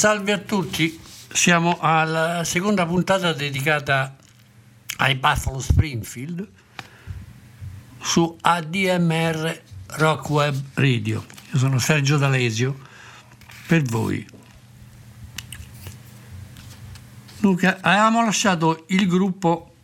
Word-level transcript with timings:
salve 0.00 0.32
a 0.32 0.38
tutti. 0.38 0.98
Siamo 1.30 1.76
alla 1.78 2.42
seconda 2.42 2.86
puntata 2.86 3.34
dedicata 3.34 4.16
ai 4.96 5.14
Buffalo 5.14 5.60
Springfield 5.60 6.48
su 8.00 8.34
ADMR 8.40 9.60
Rock 9.88 10.30
Web 10.30 10.58
Radio. 10.72 11.22
Io 11.52 11.58
sono 11.58 11.78
Sergio 11.78 12.16
D'Alesio 12.16 12.78
per 13.66 13.82
voi. 13.82 14.26
Dunque, 17.38 17.78
avevamo 17.82 18.24
lasciato 18.24 18.86
il 18.88 19.06
gruppo 19.06 19.74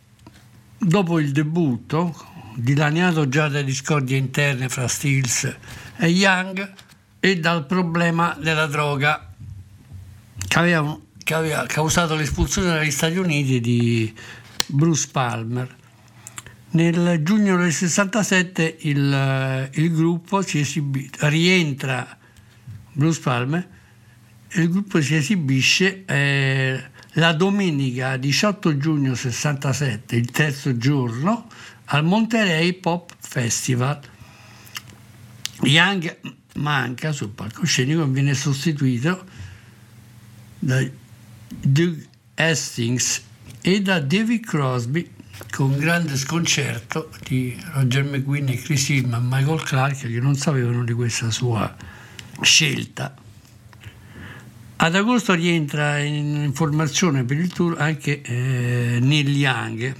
dopo 0.79 1.19
il 1.19 1.31
debutto, 1.31 2.15
dilaniato 2.55 3.29
già 3.29 3.49
da 3.49 3.61
discordie 3.61 4.17
interne 4.17 4.67
fra 4.67 4.87
Stills 4.87 5.55
e 5.95 6.07
Young 6.07 6.73
e 7.19 7.39
dal 7.39 7.67
problema 7.67 8.35
della 8.39 8.65
droga 8.65 9.26
che 10.47 10.59
aveva, 10.59 10.97
che 11.23 11.33
aveva 11.33 11.65
causato 11.65 12.15
l'espulsione 12.15 12.69
dagli 12.69 12.91
Stati 12.91 13.17
Uniti 13.17 13.59
di 13.59 14.13
Bruce 14.67 15.07
Palmer. 15.11 15.75
Nel 16.69 17.21
giugno 17.23 17.57
del 17.57 17.71
67 17.71 18.77
il, 18.81 19.69
il 19.73 19.93
gruppo 19.93 20.41
si 20.41 20.59
esibì, 20.59 21.09
rientra 21.19 22.17
Bruce 22.91 23.19
Palmer 23.21 23.75
il 24.53 24.69
gruppo 24.69 25.01
si 25.01 25.15
esibisce 25.15 26.05
eh, 26.05 26.81
la 27.13 27.33
domenica 27.33 28.17
18 28.17 28.77
giugno 28.77 29.13
67, 29.13 30.15
il 30.15 30.31
terzo 30.31 30.77
giorno, 30.77 31.47
al 31.85 32.05
Monterey 32.05 32.73
Pop 32.73 33.13
Festival. 33.19 33.99
Young 35.63 36.17
manca 36.55 37.11
sul 37.11 37.29
palcoscenico 37.29 38.03
e 38.03 38.07
viene 38.07 38.33
sostituito 38.33 39.25
da 40.59 40.83
Doug 41.47 42.05
Hastings 42.35 43.21
e 43.61 43.81
da 43.81 43.99
David 43.99 44.45
Crosby 44.45 45.09
con 45.51 45.77
grande 45.77 46.17
sconcerto 46.17 47.09
di 47.27 47.55
Roger 47.73 48.03
McGuinn 48.03 48.49
e 48.49 48.55
Chris 48.55 48.89
Hillman 48.89 49.23
e 49.23 49.27
Michael 49.29 49.61
Clark 49.61 49.99
che 49.99 50.19
non 50.19 50.35
sapevano 50.35 50.83
di 50.83 50.93
questa 50.93 51.31
sua 51.31 51.75
scelta. 52.41 53.15
Ad 54.79 54.95
agosto 54.95 55.33
rientra 55.33 55.97
in 55.99 56.51
formazione 56.53 57.23
per 57.23 57.37
il 57.37 57.51
tour 57.51 57.79
anche 57.79 58.21
eh, 58.21 58.99
Neil 59.01 59.35
Young 59.35 59.95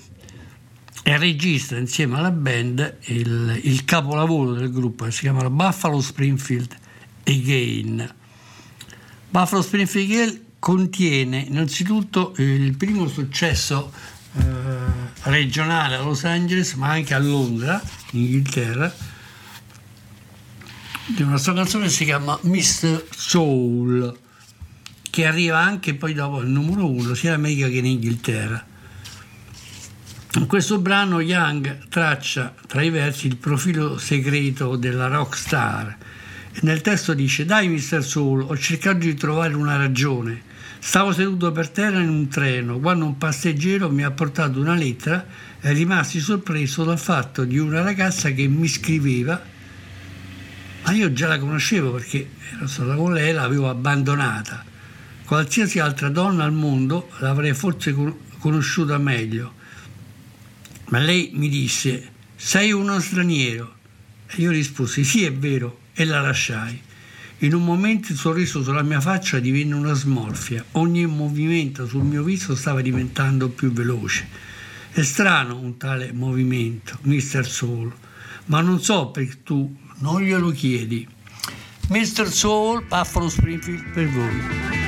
e 1.03 1.17
registra 1.17 1.77
insieme 1.77 2.17
alla 2.17 2.31
band 2.31 2.97
il, 3.05 3.59
il 3.63 3.85
capolavoro 3.85 4.53
del 4.53 4.71
gruppo 4.71 5.05
che 5.05 5.11
si 5.11 5.21
chiama 5.21 5.49
Buffalo 5.49 5.99
Springfield 6.01 6.75
Again. 7.23 8.13
Buffalo 9.29 9.61
Springfield 9.61 10.45
contiene 10.59 11.39
innanzitutto 11.39 12.33
il 12.37 12.75
primo 12.75 13.07
successo 13.07 13.91
eh, 14.33 14.41
regionale 15.23 15.95
a 15.95 16.01
Los 16.01 16.23
Angeles 16.23 16.73
ma 16.73 16.89
anche 16.89 17.13
a 17.13 17.19
Londra, 17.19 17.81
in 18.11 18.21
Inghilterra, 18.21 18.93
di 21.05 21.21
una 21.21 21.37
sua 21.37 21.53
canzone 21.53 21.85
che 21.85 21.91
si 21.91 22.05
chiama 22.05 22.37
Mr. 22.41 23.05
Soul 23.11 24.17
che 25.09 25.25
arriva 25.25 25.57
anche 25.57 25.95
poi 25.95 26.13
dopo 26.13 26.37
al 26.37 26.47
numero 26.47 26.89
uno 26.89 27.13
sia 27.13 27.29
in 27.29 27.35
America 27.37 27.67
che 27.67 27.77
in 27.77 27.85
Inghilterra. 27.85 28.65
In 30.35 30.45
questo 30.45 30.77
brano 30.79 31.19
Young 31.21 31.87
traccia 31.87 32.53
tra 32.67 32.83
i 32.83 32.91
versi 32.91 33.25
il 33.25 33.37
profilo 33.37 33.97
segreto 33.97 34.75
della 34.75 35.07
rockstar 35.07 35.87
e 35.87 35.95
nel 36.61 36.81
testo 36.81 37.13
dice 37.13 37.45
Dai 37.45 37.67
Mr. 37.67 38.03
Soul, 38.03 38.41
ho 38.41 38.57
cercato 38.57 38.97
di 38.99 39.13
trovare 39.13 39.53
una 39.53 39.75
ragione. 39.75 40.41
Stavo 40.79 41.11
seduto 41.11 41.51
per 41.51 41.69
terra 41.69 41.99
in 41.99 42.09
un 42.09 42.27
treno 42.27 42.79
quando 42.79 43.05
un 43.05 43.17
passeggero 43.17 43.91
mi 43.91 44.03
ha 44.03 44.11
portato 44.11 44.59
una 44.59 44.73
lettera 44.73 45.25
e 45.59 45.71
rimasi 45.73 46.19
sorpreso 46.19 46.83
dal 46.83 46.99
fatto 46.99 47.43
di 47.43 47.57
una 47.57 47.81
ragazza 47.81 48.29
che 48.31 48.47
mi 48.47 48.67
scriveva, 48.67 49.41
ma 50.83 50.91
io 50.93 51.11
già 51.13 51.27
la 51.27 51.37
conoscevo 51.37 51.91
perché 51.91 52.29
ero 52.55 52.67
stata 52.67 52.95
con 52.95 53.13
lei, 53.13 53.33
l'avevo 53.33 53.69
abbandonata. 53.69 54.63
Qualsiasi 55.25 55.79
altra 55.79 56.09
donna 56.09 56.43
al 56.43 56.53
mondo 56.53 57.09
l'avrei 57.19 57.53
forse 57.53 57.93
conosciuta 58.39 58.97
meglio. 58.97 59.53
Ma 60.89 60.99
lei 60.99 61.31
mi 61.33 61.49
disse, 61.49 62.11
sei 62.35 62.71
uno 62.71 62.99
straniero. 62.99 63.75
E 64.27 64.41
io 64.41 64.51
risposi, 64.51 65.03
sì 65.03 65.25
è 65.25 65.33
vero, 65.33 65.79
e 65.99 66.05
la 66.05 66.21
lasciai. 66.21 66.79
In 67.39 67.55
un 67.55 67.63
momento 67.63 68.11
il 68.11 68.17
sorriso 68.19 68.61
sulla 68.61 68.83
mia 68.83 69.01
faccia 69.01 69.39
divenne 69.39 69.73
una 69.73 69.93
smorfia, 69.93 70.63
ogni 70.73 71.07
movimento 71.07 71.87
sul 71.87 72.03
mio 72.03 72.21
viso 72.21 72.55
stava 72.55 72.81
diventando 72.81 73.49
più 73.49 73.71
veloce. 73.71 74.27
È 74.91 75.01
strano 75.01 75.57
un 75.57 75.77
tale 75.77 76.11
movimento, 76.13 76.99
Mr. 77.01 77.47
Soul, 77.47 77.91
ma 78.45 78.61
non 78.61 78.79
so 78.79 79.09
perché 79.09 79.41
tu 79.41 79.75
non 79.97 80.21
glielo 80.21 80.51
chiedi. 80.51 81.07
Mr. 81.89 82.31
Soul, 82.31 82.85
Buffalo 82.87 83.27
Springfield 83.27 83.89
per 83.91 84.07
voi. 84.09 84.86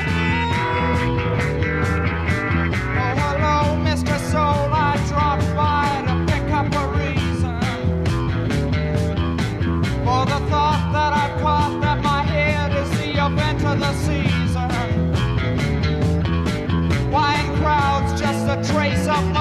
Trace 18.64 19.08
of 19.08 19.39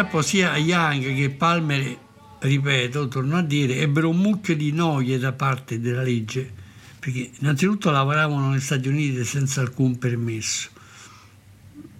Frattempo 0.00 0.22
sia 0.26 0.56
Young 0.56 1.14
che 1.14 1.28
Palmer, 1.28 1.98
ripeto, 2.38 3.08
torno 3.08 3.36
a 3.36 3.42
dire, 3.42 3.80
ebbero 3.80 4.08
un 4.08 4.16
mucchio 4.16 4.56
di 4.56 4.72
noie 4.72 5.18
da 5.18 5.32
parte 5.32 5.78
della 5.78 6.00
legge, 6.00 6.50
perché 6.98 7.32
innanzitutto 7.38 7.90
lavoravano 7.90 8.48
negli 8.48 8.60
Stati 8.60 8.88
Uniti 8.88 9.22
senza 9.24 9.60
alcun 9.60 9.98
permesso. 9.98 10.70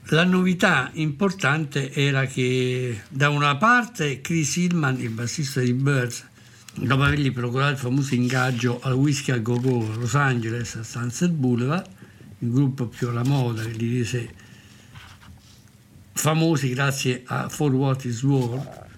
La 0.05 0.25
novità 0.25 0.91
importante 0.95 1.93
era 1.93 2.25
che 2.25 3.03
da 3.11 3.29
una 3.29 3.57
parte 3.57 4.23
Chris 4.23 4.57
Hillman, 4.57 4.99
il 4.99 5.11
bassista 5.11 5.61
di 5.61 5.75
Birds, 5.75 6.27
dopo 6.77 7.03
avergli 7.03 7.33
procurato 7.33 7.73
il 7.73 7.79
famoso 7.79 8.15
ingaggio 8.15 8.81
al 8.81 8.95
Whisky 8.95 9.33
a 9.33 9.39
Go 9.41 9.61
Go 9.61 9.93
a 9.93 9.97
Los 9.97 10.15
Angeles 10.15 10.75
a 10.77 10.83
Sunset 10.85 11.33
Boulevard, 11.33 11.87
il 12.39 12.51
gruppo 12.51 12.87
più 12.87 13.09
alla 13.09 13.25
moda 13.25 13.63
che 13.63 13.73
li 13.73 13.99
rese 13.99 14.49
famosi 16.21 16.69
grazie 16.69 17.23
a 17.25 17.49
For 17.49 17.73
What 17.73 18.05
Is 18.05 18.23
War, 18.23 18.89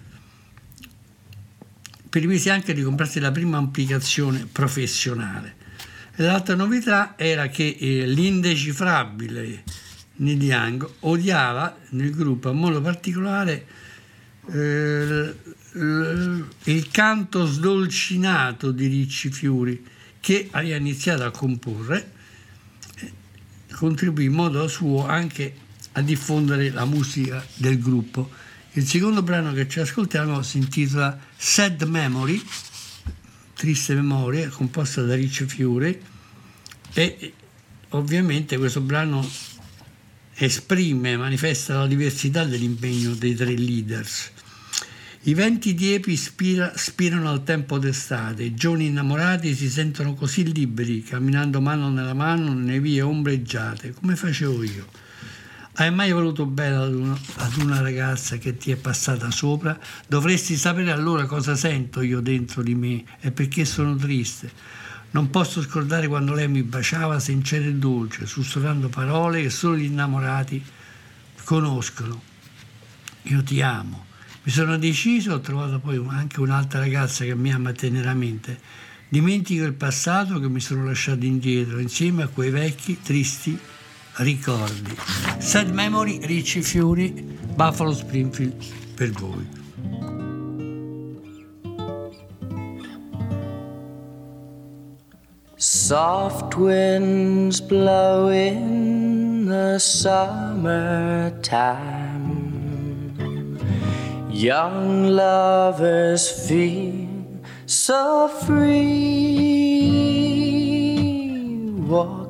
permise 2.09 2.49
anche 2.51 2.73
di 2.73 2.83
comprarsi 2.83 3.21
la 3.21 3.31
prima 3.31 3.57
applicazione 3.57 4.45
professionale. 4.51 5.55
L'altra 6.17 6.55
novità 6.55 7.13
era 7.15 7.47
che 7.47 7.77
eh, 7.79 8.05
l'indecifrabile 8.05 9.63
Young 10.17 10.87
odiava 10.99 11.77
nel 11.91 12.13
gruppo, 12.13 12.51
in 12.51 12.57
modo 12.57 12.81
particolare, 12.81 13.67
eh, 14.51 15.35
il 15.75 16.87
canto 16.91 17.45
sdolcinato 17.45 18.71
di 18.71 18.87
Ricci 18.87 19.31
Fiori, 19.31 19.81
che 20.19 20.49
aveva 20.51 20.75
iniziato 20.75 21.23
a 21.23 21.31
comporre, 21.31 22.11
eh, 22.99 23.11
contribuì 23.71 24.25
in 24.25 24.33
modo 24.33 24.67
suo 24.67 25.07
anche 25.07 25.61
a 25.93 26.01
diffondere 26.01 26.69
la 26.71 26.85
musica 26.85 27.45
del 27.55 27.79
gruppo. 27.79 28.29
Il 28.73 28.85
secondo 28.85 29.21
brano 29.21 29.53
che 29.53 29.67
ci 29.67 29.79
ascoltiamo 29.79 30.41
si 30.41 30.57
intitola 30.57 31.19
Sad 31.35 31.83
Memory, 31.83 32.43
Triste 33.53 33.93
Memoria, 33.93 34.49
composta 34.49 35.03
da 35.03 35.15
Ricci 35.15 35.45
Fiore 35.45 36.01
e 36.93 37.33
ovviamente 37.89 38.57
questo 38.57 38.81
brano 38.81 39.27
esprime, 40.35 41.15
manifesta 41.15 41.77
la 41.77 41.87
diversità 41.87 42.43
dell'impegno 42.43 43.13
dei 43.13 43.35
tre 43.35 43.55
leaders. 43.55 44.31
I 45.25 45.35
venti 45.35 45.73
diepi 45.73 46.17
spira, 46.17 46.73
spirano 46.75 47.29
al 47.29 47.43
tempo 47.43 47.77
d'estate, 47.77 48.43
i 48.43 48.55
giovani 48.55 48.87
innamorati 48.87 49.55
si 49.55 49.69
sentono 49.69 50.15
così 50.15 50.51
liberi, 50.51 51.01
camminando 51.03 51.61
mano 51.61 51.89
nella 51.89 52.13
mano 52.13 52.53
nelle 52.53 52.81
vie 52.81 53.01
ombreggiate, 53.01 53.93
come 53.93 54.15
facevo 54.17 54.63
io. 54.63 55.02
Hai 55.75 55.91
mai 55.91 56.11
voluto 56.11 56.45
bene 56.45 56.75
ad 56.75 56.93
una, 56.93 57.17
ad 57.37 57.55
una 57.55 57.81
ragazza 57.81 58.37
che 58.37 58.57
ti 58.57 58.69
è 58.69 58.75
passata 58.75 59.31
sopra? 59.31 59.75
Dovresti 60.05 60.55
sapere 60.55 60.91
allora 60.91 61.25
cosa 61.25 61.55
sento 61.55 62.01
io 62.01 62.19
dentro 62.19 62.61
di 62.61 62.75
me 62.75 63.03
e 63.19 63.31
perché 63.31 63.65
sono 63.65 63.95
triste. 63.95 64.51
Non 65.11 65.31
posso 65.31 65.63
scordare 65.63 66.07
quando 66.07 66.35
lei 66.35 66.47
mi 66.47 66.61
baciava 66.61 67.19
sincera 67.19 67.65
e 67.65 67.73
dolce, 67.73 68.27
sussurrando 68.27 68.87
parole 68.87 69.41
che 69.41 69.49
solo 69.49 69.75
gli 69.75 69.85
innamorati 69.85 70.63
conoscono. 71.43 72.21
Io 73.23 73.41
ti 73.41 73.59
amo. 73.63 74.05
Mi 74.43 74.51
sono 74.51 74.77
deciso, 74.77 75.33
ho 75.33 75.39
trovato 75.39 75.79
poi 75.79 75.99
anche 76.07 76.39
un'altra 76.39 76.81
ragazza 76.81 77.25
che 77.25 77.33
mi 77.33 77.51
ama 77.51 77.71
teneramente. 77.71 78.59
Dimentico 79.09 79.63
il 79.63 79.73
passato 79.73 80.39
che 80.39 80.49
mi 80.49 80.59
sono 80.59 80.85
lasciato 80.85 81.25
indietro, 81.25 81.79
insieme 81.79 82.21
a 82.21 82.27
quei 82.27 82.51
vecchi, 82.51 83.01
tristi 83.01 83.57
ricordi. 84.17 84.95
Sad 85.39 85.71
Memory, 85.71 86.19
Ricci 86.25 86.61
Fiori, 86.61 87.11
Buffalo 87.55 87.93
Springfield 87.93 88.63
per 88.95 89.09
voi. 89.11 89.61
Soft 95.55 96.55
winds 96.57 97.61
blow 97.61 98.29
in 98.29 99.45
the 99.45 99.77
summertime. 99.79 101.31
Young 104.29 105.07
lovers 105.07 106.29
feel 106.47 107.07
so 107.65 108.27
free, 108.27 109.13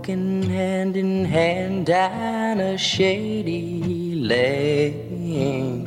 walking 0.03 0.43
hand 0.43 0.97
in 0.97 1.23
hand 1.23 1.85
down 1.85 2.59
a 2.59 2.77
shady 2.77 4.15
lane. 4.15 5.85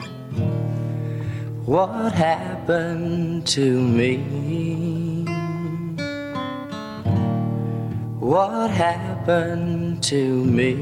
What 1.66 2.12
happened 2.14 3.46
to 3.49 3.78
me? 3.82 4.16
What 8.18 8.70
happened 8.70 10.02
to 10.04 10.44
me? 10.46 10.73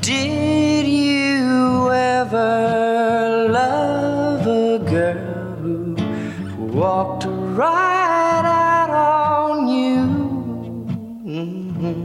Did 0.00 0.86
you 0.86 1.90
ever 1.92 2.79
walked 6.80 7.26
right 7.28 8.46
out 8.46 8.90
on 8.90 9.68
you? 9.68 10.02
Mhm. 11.36 11.98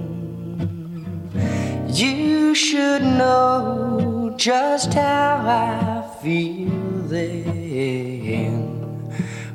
You 1.88 2.54
should 2.54 3.04
know 3.22 4.34
just 4.36 4.94
how 4.94 5.36
I 5.48 6.04
feel 6.22 6.92
then. 7.14 8.58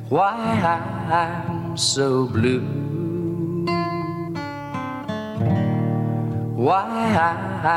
Why 0.08 0.38
I'm 1.24 1.76
so 1.76 2.06
blue. 2.24 2.64
Why 6.66 6.88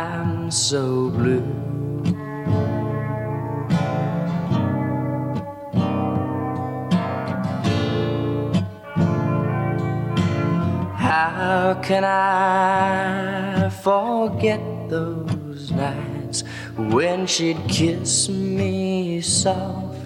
I'm 0.01 0.50
so 0.50 1.09
blue. 1.17 1.72
How 11.23 11.79
can 11.81 12.03
I 12.03 13.69
forget 13.81 14.59
those 14.89 15.71
nights 15.71 16.43
when 16.75 17.27
she'd 17.27 17.63
kiss 17.69 18.27
me 18.27 19.21
soft 19.21 20.05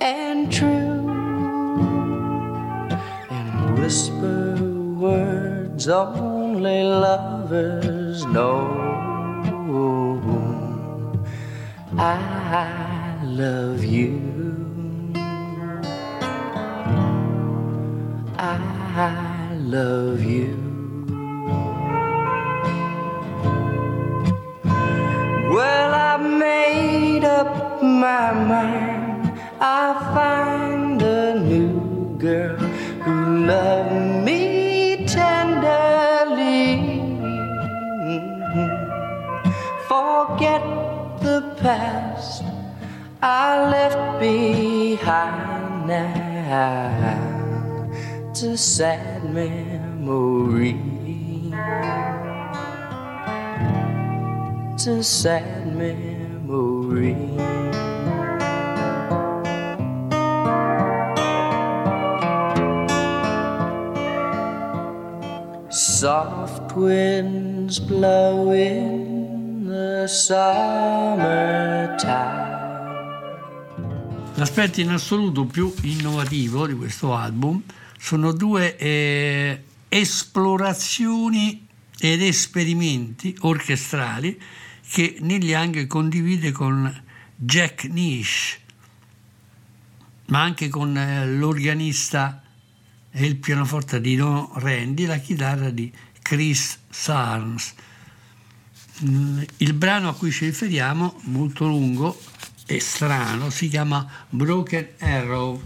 and 0.00 0.52
true 0.52 1.06
and 3.30 3.78
whisper 3.78 4.56
words 4.98 5.86
only 5.86 6.82
lovers 6.82 8.24
know? 8.26 8.66
I 11.96 13.22
love 13.22 13.84
you. 13.84 14.20
I 18.36 19.35
love 19.66 20.22
you. 20.22 20.54
Well, 25.50 25.92
I 25.92 26.16
made 26.18 27.24
up 27.24 27.82
my 27.82 28.32
mind. 28.32 29.32
I'll 29.60 29.98
find 30.14 31.02
a 31.02 31.40
new 31.40 32.16
girl 32.18 32.56
who 33.04 33.46
loved 33.46 34.24
me 34.24 35.04
tenderly. 35.06 37.02
Forget 39.88 40.62
the 41.22 41.40
past 41.60 42.44
I 43.20 43.68
left 43.68 44.20
behind 44.20 45.88
now. 45.88 47.15
It's 48.36 48.44
a 48.44 48.58
sad 48.58 49.24
memory. 49.32 50.76
It's 54.74 54.86
a 54.86 55.02
sad 55.02 55.74
memory. 55.74 57.16
Soft 65.70 66.76
winds 66.76 67.80
blowing 67.80 69.64
the 69.64 70.06
summertime. 70.06 71.24
L'aspetto 74.34 74.82
in 74.82 74.90
assoluto 74.90 75.46
più 75.46 75.72
innovativo 75.84 76.66
di 76.66 76.74
questo 76.74 77.14
album 77.14 77.62
sono 77.98 78.32
due 78.32 78.76
eh, 78.76 79.62
esplorazioni 79.88 81.66
ed 81.98 82.22
esperimenti 82.22 83.36
orchestrali 83.40 84.40
che 84.88 85.16
Neil 85.20 85.44
Young 85.44 85.86
condivide 85.86 86.52
con 86.52 87.02
Jack 87.34 87.84
Nish, 87.84 88.58
ma 90.26 90.42
anche 90.42 90.68
con 90.68 90.96
eh, 90.96 91.26
l'organista 91.26 92.42
e 93.10 93.26
il 93.26 93.36
pianoforte 93.36 94.00
di 94.00 94.16
Don 94.16 94.48
Randy, 94.54 95.06
la 95.06 95.18
chitarra 95.18 95.70
di 95.70 95.92
Chris 96.22 96.78
Sarnes. 96.88 97.74
Mm, 99.04 99.42
il 99.58 99.72
brano 99.74 100.08
a 100.08 100.14
cui 100.14 100.30
ci 100.30 100.46
riferiamo, 100.46 101.20
molto 101.24 101.66
lungo, 101.66 102.20
e 102.66 102.80
strano, 102.80 103.50
si 103.50 103.68
chiama 103.68 104.06
Broken 104.28 104.88
Arrow, 104.98 105.60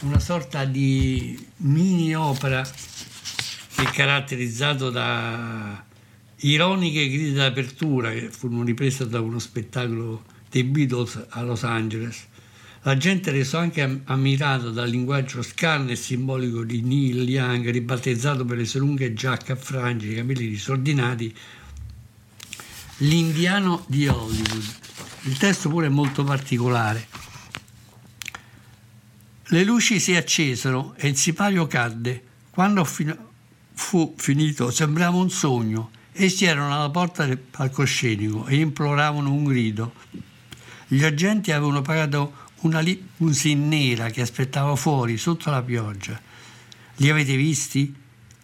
una 0.00 0.18
sorta 0.18 0.64
di 0.64 1.38
mini 1.58 2.14
opera 2.14 2.62
che 2.62 3.82
è 3.82 3.90
caratterizzato 3.90 4.88
da 4.88 5.84
ironiche 6.36 7.08
grida 7.08 7.48
d'apertura 7.48 8.10
che 8.10 8.30
furono 8.30 8.62
riprese 8.62 9.06
da 9.06 9.20
uno 9.20 9.38
spettacolo 9.38 10.24
dei 10.48 10.64
Beatles 10.64 11.26
a 11.28 11.42
Los 11.42 11.64
Angeles. 11.64 12.28
La 12.82 12.96
gente 12.96 13.30
reso 13.30 13.58
anche 13.58 14.00
ammirato 14.04 14.70
dal 14.70 14.88
linguaggio 14.88 15.42
scarno 15.42 15.90
e 15.90 15.96
simbolico 15.96 16.64
di 16.64 16.80
Neil 16.80 17.28
Young, 17.28 17.68
ribattezzato 17.68 18.46
per 18.46 18.56
le 18.56 18.64
sue 18.64 18.80
lunghe 18.80 19.12
giacche 19.12 19.52
a 19.52 19.56
frange 19.56 20.08
e 20.08 20.12
i 20.12 20.14
capelli 20.14 20.48
disordinati, 20.48 21.34
l'indiano 22.98 23.84
di 23.86 24.08
Hollywood. 24.08 24.64
Il 25.24 25.36
testo 25.36 25.68
pure 25.68 25.86
è 25.86 25.90
molto 25.90 26.24
particolare. 26.24 27.06
Le 29.52 29.64
luci 29.64 29.98
si 29.98 30.14
accesero 30.14 30.94
e 30.96 31.08
il 31.08 31.16
sipario 31.16 31.66
cadde. 31.66 32.22
Quando 32.50 32.84
fu 32.84 34.14
finito 34.16 34.70
sembrava 34.70 35.16
un 35.16 35.28
sogno. 35.28 35.90
Essi 36.12 36.44
erano 36.44 36.72
alla 36.72 36.88
porta 36.90 37.26
del 37.26 37.38
palcoscenico 37.38 38.46
e 38.46 38.60
imploravano 38.60 39.32
un 39.32 39.42
grido. 39.42 39.94
Gli 40.86 41.02
agenti 41.02 41.50
avevano 41.50 41.82
pagato 41.82 42.48
una 42.60 42.78
limousine 42.78 43.66
nera 43.66 44.10
che 44.10 44.20
aspettava 44.20 44.76
fuori 44.76 45.16
sotto 45.16 45.50
la 45.50 45.62
pioggia. 45.62 46.20
Li 46.96 47.10
avete 47.10 47.34
visti? 47.34 47.92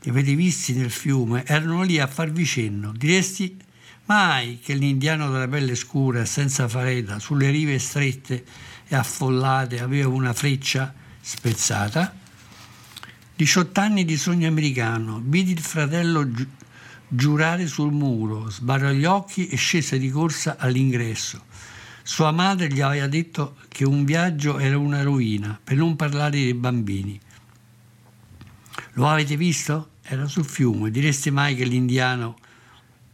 Li 0.00 0.10
avete 0.10 0.34
visti 0.34 0.74
nel 0.74 0.90
fiume? 0.90 1.44
Erano 1.46 1.84
lì 1.84 2.00
a 2.00 2.08
farvi 2.08 2.44
cenno. 2.44 2.90
Diresti 2.90 3.56
Mai 4.06 4.60
che 4.62 4.74
l'indiano 4.74 5.30
della 5.30 5.48
pelle 5.48 5.74
scura 5.74 6.20
e 6.20 6.26
senza 6.26 6.68
fareta 6.68 7.18
sulle 7.18 7.50
rive 7.50 7.76
strette 7.80 8.44
e 8.88 8.94
affollate 8.94 9.80
aveva 9.80 10.08
una 10.08 10.32
freccia 10.32 10.94
spezzata? 11.20 12.14
18 13.36 13.80
anni 13.80 14.04
di 14.04 14.16
sogno 14.16 14.48
americano, 14.48 15.20
vidi 15.22 15.52
il 15.52 15.60
fratello 15.60 16.30
gi- 16.30 16.48
giurare 17.08 17.66
sul 17.66 17.92
muro, 17.92 18.48
sbarrò 18.48 18.90
gli 18.90 19.04
occhi 19.04 19.48
e 19.48 19.56
scese 19.56 19.98
di 19.98 20.10
corsa 20.10 20.56
all'ingresso. 20.58 21.44
Sua 22.02 22.30
madre 22.30 22.68
gli 22.68 22.80
aveva 22.80 23.08
detto 23.08 23.56
che 23.68 23.84
un 23.84 24.04
viaggio 24.04 24.58
era 24.58 24.78
una 24.78 25.02
rovina, 25.02 25.58
per 25.62 25.76
non 25.76 25.96
parlare 25.96 26.30
dei 26.30 26.54
bambini. 26.54 27.20
Lo 28.92 29.08
avete 29.08 29.36
visto? 29.36 29.90
Era 30.02 30.26
sul 30.26 30.46
fiume. 30.46 30.90
Direste 30.90 31.30
mai 31.30 31.54
che 31.54 31.64
l'indiano 31.64 32.36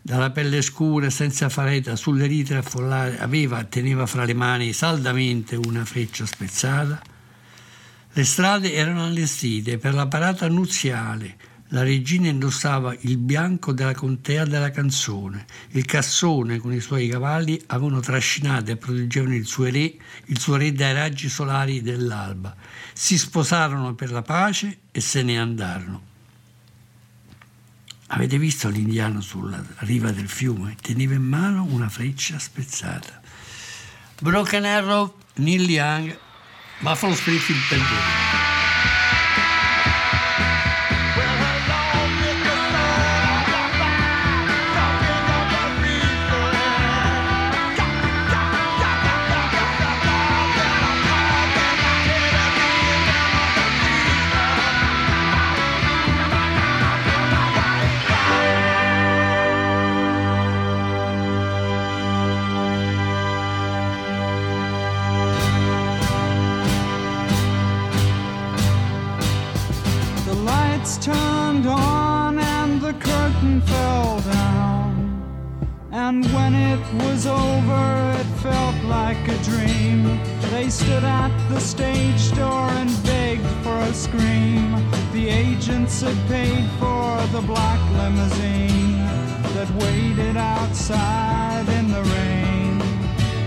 dalla 0.04 0.30
pelle 0.30 0.62
scura, 0.62 1.10
senza 1.10 1.48
fareta, 1.48 1.94
sulle 1.94 2.26
rite 2.26 2.56
affollate, 2.56 3.20
aveva, 3.20 3.62
teneva 3.62 4.04
fra 4.04 4.24
le 4.24 4.34
mani 4.34 4.72
saldamente 4.72 5.54
una 5.54 5.84
freccia 5.84 6.26
spezzata. 6.26 7.00
Le 8.12 8.24
strade 8.24 8.72
erano 8.74 9.04
allestite 9.04 9.78
per 9.78 9.94
la 9.94 10.08
parata 10.08 10.48
nuziale. 10.48 11.36
La 11.68 11.84
regina 11.84 12.28
indossava 12.28 12.94
il 13.02 13.16
bianco 13.16 13.72
della 13.72 13.94
contea 13.94 14.44
della 14.44 14.70
canzone. 14.70 15.46
Il 15.70 15.86
cassone 15.86 16.58
con 16.58 16.74
i 16.74 16.80
suoi 16.80 17.08
cavalli 17.08 17.58
avevano 17.68 18.00
trascinato 18.00 18.72
e 18.72 18.76
proteggevano 18.76 19.36
il 19.36 19.46
suo 19.46 19.64
re, 19.64 19.94
il 20.26 20.38
suo 20.38 20.56
re 20.56 20.72
dai 20.72 20.92
raggi 20.92 21.28
solari 21.30 21.80
dell'alba. 21.80 22.54
Si 22.92 23.16
sposarono 23.16 23.94
per 23.94 24.10
la 24.10 24.22
pace 24.22 24.80
e 24.90 25.00
se 25.00 25.22
ne 25.22 25.38
andarono. 25.38 26.10
Avete 28.14 28.38
visto 28.38 28.68
l'indiano 28.68 29.22
sulla 29.22 29.62
riva 29.78 30.10
del 30.10 30.28
fiume? 30.28 30.76
Teneva 30.80 31.14
in 31.14 31.22
mano 31.22 31.64
una 31.64 31.88
freccia 31.88 32.38
spezzata. 32.38 33.22
Broken 34.20 34.66
Arrow, 34.66 35.14
Neil 35.36 35.68
Young, 35.68 36.18
Buffalo 36.80 37.14
Springfield 37.14 37.62
Penguin. 70.82 72.38
And 72.38 72.80
the 72.80 72.92
curtain 72.94 73.60
fell 73.62 74.20
down 74.20 74.72
and 75.92 76.24
when 76.32 76.54
it 76.54 76.80
was 77.04 77.26
over, 77.26 78.14
it 78.18 78.26
felt 78.40 78.84
like 78.84 79.28
a 79.28 79.36
dream. 79.44 80.18
They 80.50 80.70
stood 80.70 81.04
at 81.04 81.32
the 81.48 81.60
stage 81.60 82.32
door 82.32 82.68
and 82.80 82.90
begged 83.04 83.46
for 83.62 83.76
a 83.76 83.92
scream. 83.92 84.72
The 85.12 85.28
agents 85.28 86.00
had 86.00 86.16
paid 86.28 86.66
for 86.80 87.26
the 87.34 87.42
black 87.46 87.80
limousine 87.92 88.96
that 89.54 89.70
waited 89.82 90.36
outside 90.36 91.68
in 91.68 91.92
the 91.92 92.02
rain. 92.02 92.78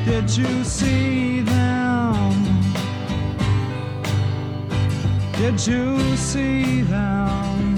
Did 0.06 0.38
you 0.38 0.64
see 0.64 1.42
them? 1.42 1.75
Did 5.38 5.68
you 5.68 6.16
see 6.16 6.82
them? 6.84 7.76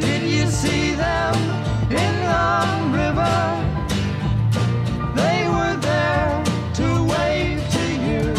Did 0.00 0.22
you 0.22 0.46
see 0.50 0.94
them 0.94 1.34
in 1.90 2.14
the 2.26 2.64
river? 2.98 3.38
They 5.14 5.46
were 5.48 5.76
there 5.76 6.42
to 6.74 7.04
wave 7.04 7.62
to 7.76 7.84
you. 8.08 8.34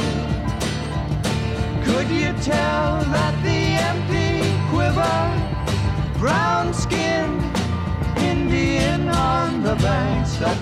Could 1.86 2.10
you 2.10 2.34
tell 2.44 3.00
that 3.15 3.34
the 3.44 3.60
empty 3.89 4.44
quiver? 4.70 6.50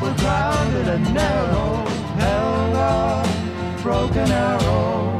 Were 0.02 0.14
crowded 0.16 0.88
and 0.88 1.14
narrow 1.14 1.76
held 2.20 2.76
a 2.76 3.82
broken 3.82 4.32
arrow. 4.32 5.19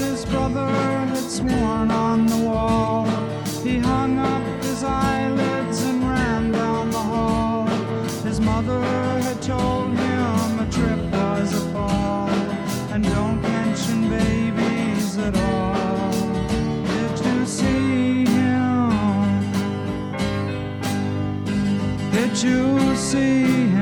His 0.00 0.24
brother 0.24 0.66
had 0.66 1.30
sworn 1.30 1.90
on 1.90 2.26
the 2.26 2.36
wall. 2.36 3.06
He 3.62 3.78
hung 3.78 4.18
up 4.18 4.42
his 4.62 4.84
eyelids 4.84 5.82
and 5.82 6.02
ran 6.02 6.52
down 6.52 6.90
the 6.90 6.98
hall. 6.98 7.66
His 8.22 8.40
mother 8.40 8.80
had 9.26 9.42
told 9.42 9.96
him 9.96 10.58
a 10.60 10.68
trip 10.70 11.00
was 11.12 11.52
a 11.52 11.72
fall. 11.72 12.28
And 12.92 13.04
don't 13.04 13.42
mention 13.42 14.08
babies 14.08 15.18
at 15.18 15.36
all. 15.36 16.12
Did 16.92 17.14
you 17.26 17.46
see 17.46 18.24
him? 18.24 19.50
Did 22.10 22.42
you 22.42 22.96
see 22.96 23.68
him? 23.68 23.77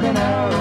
Broken 0.00 0.16
arrow? 0.16 0.57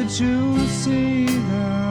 Did 0.00 0.18
you 0.18 0.66
see 0.66 1.26
them? 1.26 1.89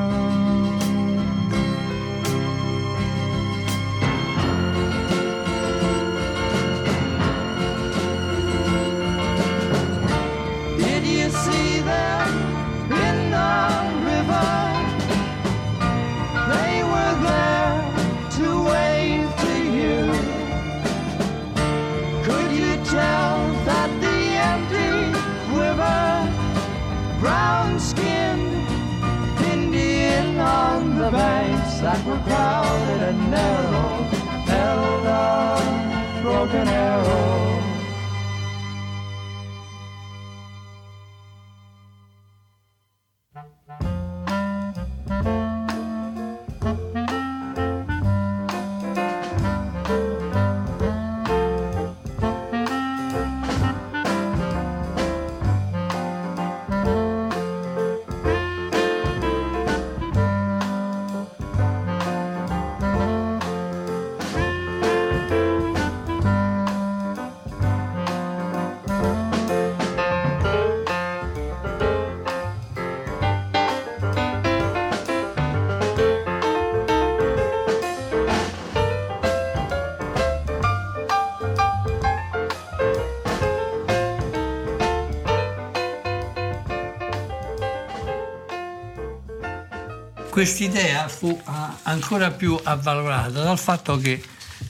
Quest'idea 90.40 91.10
fu 91.10 91.38
ah, 91.44 91.80
ancora 91.84 92.32
più 92.32 92.58
avvalorata 92.64 93.44
dal 93.44 93.60
fatto 93.60 93.98
che 93.98 94.24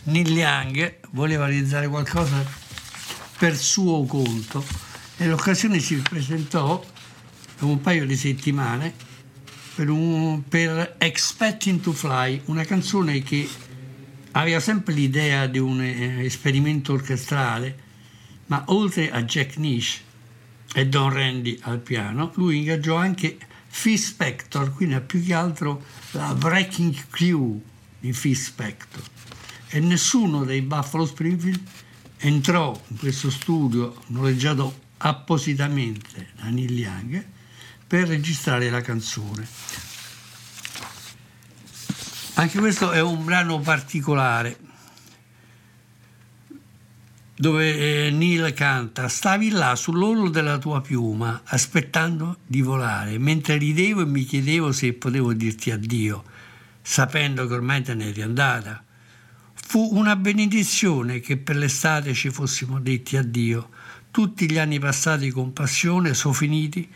Neil 0.05 0.32
Young 0.32 0.95
voleva 1.12 1.45
realizzare 1.45 1.88
qualcosa 1.88 2.43
per 3.38 3.55
suo 3.55 4.03
conto 4.05 4.65
e 5.17 5.27
l'occasione 5.27 5.77
si 5.77 5.97
presentò 5.97 6.84
dopo 7.60 7.71
un 7.71 7.82
paio 7.82 8.08
di 8.08 8.15
settimane 8.17 8.95
per, 9.75 9.91
un- 9.91 10.41
per 10.47 10.95
Expecting 10.97 11.82
to 11.82 11.91
Fly, 11.91 12.41
una 12.45 12.63
canzone 12.63 13.21
che 13.21 13.47
aveva 14.32 14.60
sempre 14.60 14.95
l'idea 14.95 15.45
di 15.45 15.60
un 15.60 15.84
eh, 15.84 16.25
esperimento 16.25 16.93
orchestrale, 16.93 17.77
ma 18.47 18.63
oltre 18.69 19.12
a 19.12 19.21
Jack 19.21 19.58
Nish 19.58 20.01
e 20.73 20.88
Don 20.88 21.13
Randy 21.13 21.60
al 21.62 21.77
piano, 21.77 22.32
lui 22.38 22.58
ingaggiò 22.58 22.95
anche 22.95 23.38
Phil 23.69 23.97
Spector, 23.97 24.73
quindi 24.73 24.95
è 24.95 25.01
più 25.01 25.23
che 25.23 25.34
altro 25.34 25.84
la 26.12 26.36
Wrecking 26.39 26.95
Crew 27.10 27.62
di 27.99 28.12
Phil 28.12 28.36
Spector. 28.36 29.03
E 29.69 29.79
nessuno 29.79 30.43
dei 30.43 30.62
Buffalo 30.62 31.05
Springfield 31.05 31.62
entrò 32.17 32.79
in 32.88 32.97
questo 32.97 33.29
studio 33.29 34.01
noleggiato 34.08 34.88
appositamente 34.97 36.29
da 36.36 36.49
Neil 36.49 36.77
Young 36.77 37.25
per 37.88 38.08
registrare 38.08 38.69
la 38.69 38.82
canzone. 38.82 39.47
Anche 42.36 42.60
questo 42.60 42.91
è 42.91 43.01
un 43.01 43.25
brano 43.25 43.60
particolare 43.60 44.58
dove 47.39 48.08
eh, 48.08 48.12
Neil 48.12 48.52
canta 48.54 49.08
Stavi 49.08 49.52
là 49.52 49.73
sull'orlo 49.73 50.28
della 50.28 50.58
tua 50.58 50.82
piuma 50.82 51.39
aspettando 51.45 52.39
di 52.45 52.60
volare. 52.60 53.17
Mentre 53.17 53.56
ridevo 53.56 54.02
e 54.02 54.06
mi 54.06 54.25
chiedevo 54.25 54.73
se 54.73 54.91
potevo 54.91 55.32
dirti 55.32 55.71
addio 55.71 56.21
sapendo 56.82 57.47
che 57.47 57.54
ormai 57.54 57.82
te 57.82 57.93
n'eri 57.93 58.21
andata. 58.23 58.84
Fu 59.54 59.91
una 59.93 60.17
benedizione 60.17 61.21
che 61.21 61.38
per 61.38 61.56
l'estate 61.56 62.13
ci 62.13 62.30
fossimo 62.30 62.82
detti 62.82 63.15
addio. 63.15 63.69
Tutti 64.12 64.52
gli 64.52 64.58
anni 64.58 64.78
passati 64.80 65.30
con 65.30 65.54
passione 65.54 66.13
sono 66.15 66.34
finiti 66.34 66.91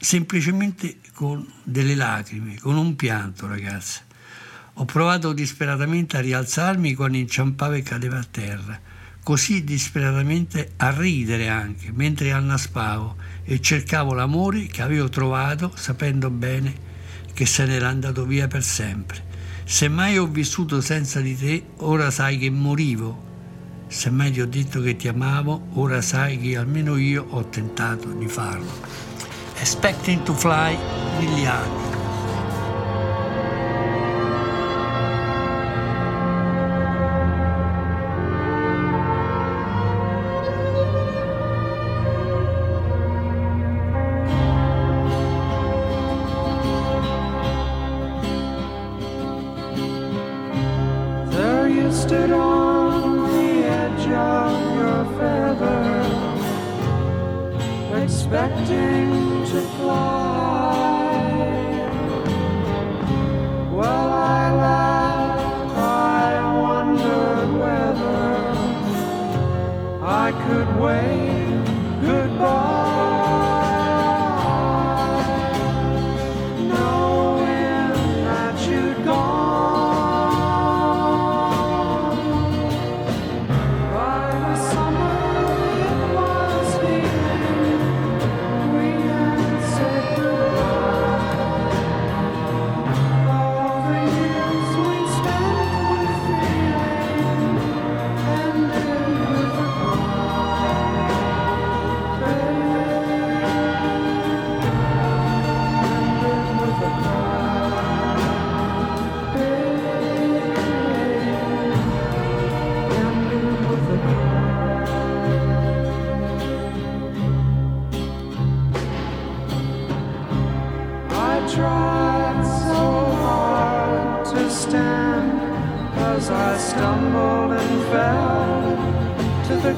semplicemente 0.00 0.96
con 1.12 1.46
delle 1.62 1.94
lacrime 1.94 2.58
con 2.58 2.78
un 2.78 2.96
pianto 2.96 3.46
ragazzi. 3.46 4.00
Ho 4.74 4.86
provato 4.86 5.34
disperatamente 5.34 6.16
a 6.16 6.20
rialzarmi 6.20 6.94
quando 6.94 7.18
inciampavo 7.18 7.74
e 7.74 7.82
cadevo 7.82 8.16
a 8.16 8.26
terra 8.30 8.91
così 9.22 9.62
disperatamente 9.64 10.72
a 10.76 10.90
ridere 10.90 11.48
anche, 11.48 11.90
mentre 11.92 12.32
annaspavo 12.32 13.16
e 13.44 13.60
cercavo 13.60 14.14
l'amore 14.14 14.66
che 14.66 14.82
avevo 14.82 15.08
trovato 15.08 15.72
sapendo 15.74 16.30
bene 16.30 16.90
che 17.32 17.46
se 17.46 17.64
n'era 17.64 17.88
andato 17.88 18.26
via 18.26 18.48
per 18.48 18.62
sempre. 18.62 19.30
Se 19.64 19.88
mai 19.88 20.18
ho 20.18 20.26
vissuto 20.26 20.80
senza 20.80 21.20
di 21.20 21.36
te, 21.36 21.64
ora 21.78 22.10
sai 22.10 22.38
che 22.38 22.50
morivo. 22.50 23.30
Se 23.86 24.10
mai 24.10 24.32
ti 24.32 24.40
ho 24.40 24.46
detto 24.46 24.80
che 24.80 24.96
ti 24.96 25.08
amavo, 25.08 25.68
ora 25.74 26.00
sai 26.00 26.38
che 26.38 26.56
almeno 26.56 26.96
io 26.96 27.26
ho 27.30 27.44
tentato 27.46 28.10
di 28.12 28.26
farlo. 28.26 28.72
Expecting 29.58 30.22
to 30.24 30.34
fly, 30.34 30.76
Liliani. 31.20 32.01
expecting 58.02 59.44
to 59.46 59.60
fly. 59.78 60.72
Well, 63.72 64.10
I 64.10 64.52
laughed, 64.66 65.76
I 65.76 66.30
wondered 66.66 67.50
whether 67.62 68.22
I 70.02 70.32
could 70.46 70.70
wait. 70.80 71.11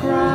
cry. 0.05 0.34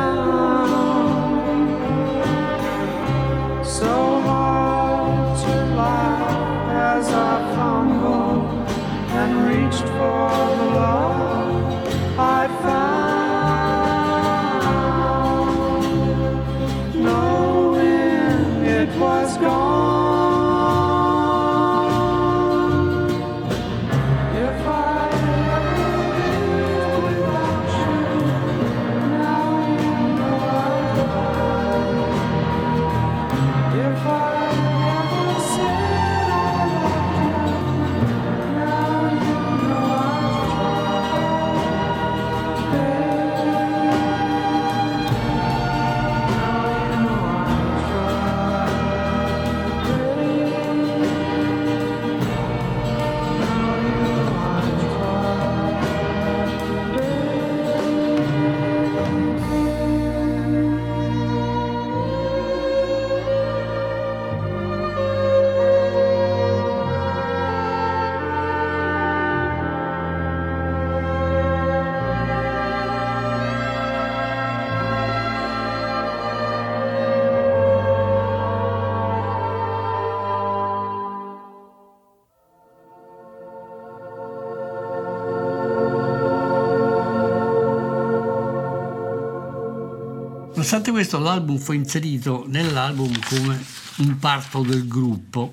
Nonostante 90.70 90.92
questo, 90.92 91.18
l'album 91.18 91.58
fu 91.58 91.72
inserito 91.72 92.44
nell'album 92.46 93.18
come 93.24 93.60
un 93.96 94.16
parto 94.20 94.62
del 94.62 94.86
gruppo, 94.86 95.52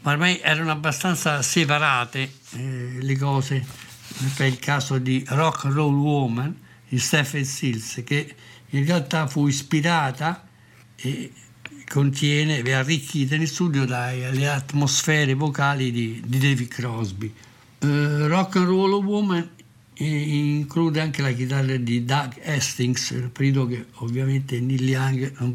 ma 0.00 0.10
ormai 0.10 0.40
erano 0.42 0.72
abbastanza 0.72 1.42
separate 1.42 2.28
eh, 2.54 2.96
le 2.98 3.16
cose 3.16 3.64
per 4.34 4.48
il 4.48 4.58
caso 4.58 4.98
di 4.98 5.24
Rock 5.28 5.66
and 5.66 5.74
Roll 5.74 5.94
Woman 5.94 6.56
di 6.88 6.98
Stephen 6.98 7.44
Sills, 7.44 8.02
che 8.04 8.34
in 8.70 8.84
realtà 8.84 9.28
fu 9.28 9.46
ispirata 9.46 10.44
e 10.96 11.32
contiene 11.88 12.62
e 12.62 12.72
arricchita 12.72 13.36
in 13.36 13.46
studio 13.46 13.84
dalle 13.84 14.48
atmosfere 14.48 15.34
vocali 15.34 15.92
di, 15.92 16.20
di 16.26 16.38
David 16.38 16.66
Crosby. 16.66 17.32
Uh, 17.78 18.26
Rock 18.26 18.56
and 18.56 18.66
Roll 18.66 19.04
Woman 19.04 19.48
include 19.94 21.00
anche 21.00 21.22
la 21.22 21.32
chitarra 21.32 21.76
di 21.76 22.04
Doug 22.04 22.40
Hastings, 22.44 23.28
periodo 23.32 23.66
che 23.66 23.86
ovviamente 23.96 24.58
Neil 24.60 24.88
Young 24.88 25.32
non, 25.38 25.54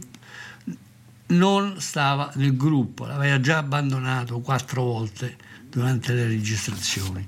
non 1.28 1.82
stava 1.82 2.32
nel 2.36 2.56
gruppo, 2.56 3.06
l'aveva 3.06 3.40
già 3.40 3.58
abbandonato 3.58 4.40
quattro 4.40 4.84
volte 4.84 5.36
durante 5.70 6.14
le 6.14 6.28
registrazioni. 6.28 7.28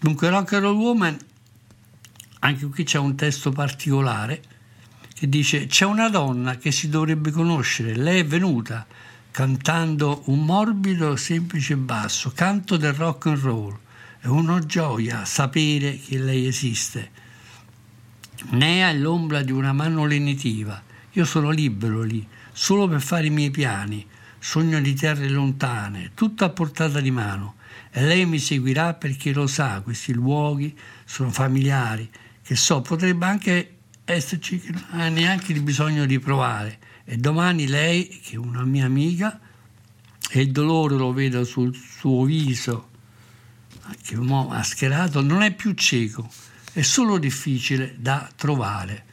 Dunque 0.00 0.28
Rock 0.28 0.54
and 0.54 0.62
Roll 0.62 0.76
Woman, 0.76 1.16
anche 2.40 2.66
qui 2.66 2.84
c'è 2.84 2.98
un 2.98 3.14
testo 3.14 3.50
particolare 3.50 4.42
che 5.14 5.28
dice 5.28 5.66
c'è 5.66 5.84
una 5.84 6.08
donna 6.08 6.56
che 6.56 6.72
si 6.72 6.88
dovrebbe 6.88 7.30
conoscere, 7.30 7.94
lei 7.94 8.20
è 8.20 8.26
venuta 8.26 8.86
cantando 9.30 10.22
un 10.26 10.44
morbido 10.44 11.16
semplice 11.16 11.76
basso, 11.76 12.32
canto 12.34 12.76
del 12.76 12.92
rock 12.92 13.26
and 13.26 13.38
roll 13.38 13.78
è 14.24 14.28
una 14.28 14.58
gioia 14.60 15.26
sapere 15.26 15.98
che 15.98 16.16
lei 16.16 16.46
esiste. 16.46 17.10
Nea 18.52 18.88
è 18.88 18.94
l'ombra 18.94 19.42
di 19.42 19.52
una 19.52 19.74
mano 19.74 20.06
lenitiva. 20.06 20.82
Io 21.12 21.26
sono 21.26 21.50
libero 21.50 22.00
lì, 22.00 22.26
solo 22.50 22.88
per 22.88 23.02
fare 23.02 23.26
i 23.26 23.30
miei 23.30 23.50
piani. 23.50 24.06
Sogno 24.38 24.80
di 24.80 24.94
terre 24.94 25.28
lontane, 25.28 26.12
tutto 26.14 26.46
a 26.46 26.48
portata 26.48 27.02
di 27.02 27.10
mano. 27.10 27.56
E 27.90 28.02
lei 28.02 28.24
mi 28.24 28.38
seguirà 28.38 28.94
perché 28.94 29.30
lo 29.34 29.46
sa, 29.46 29.82
questi 29.82 30.14
luoghi 30.14 30.74
sono 31.04 31.28
familiari. 31.28 32.08
Che 32.42 32.56
so, 32.56 32.80
potrebbe 32.80 33.26
anche 33.26 33.74
esserci 34.06 34.58
che 34.58 34.72
non 34.72 35.00
ha 35.00 35.08
neanche 35.10 35.52
il 35.52 35.60
bisogno 35.60 36.06
di 36.06 36.18
provare. 36.18 36.78
E 37.04 37.18
domani 37.18 37.66
lei, 37.66 38.08
che 38.24 38.36
è 38.36 38.38
una 38.38 38.64
mia 38.64 38.86
amica, 38.86 39.38
e 40.30 40.40
il 40.40 40.50
dolore 40.50 40.96
lo 40.96 41.12
vedo 41.12 41.44
sul 41.44 41.74
suo 41.74 42.24
viso, 42.24 42.92
che 44.02 44.16
un 44.16 44.28
uomo 44.28 44.50
mascherato 44.50 45.20
non 45.22 45.42
è 45.42 45.52
più 45.52 45.72
cieco, 45.72 46.28
è 46.72 46.82
solo 46.82 47.18
difficile 47.18 47.94
da 47.98 48.28
trovare. 48.36 49.04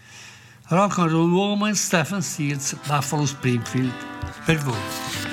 Rock 0.68 1.00
and 1.00 1.10
Roll 1.10 1.32
Woman, 1.32 1.76
Stephen 1.76 2.22
Stills, 2.22 2.76
Buffalo 2.86 3.26
Springfield. 3.26 3.94
Per 4.46 4.58
voi. 4.60 5.31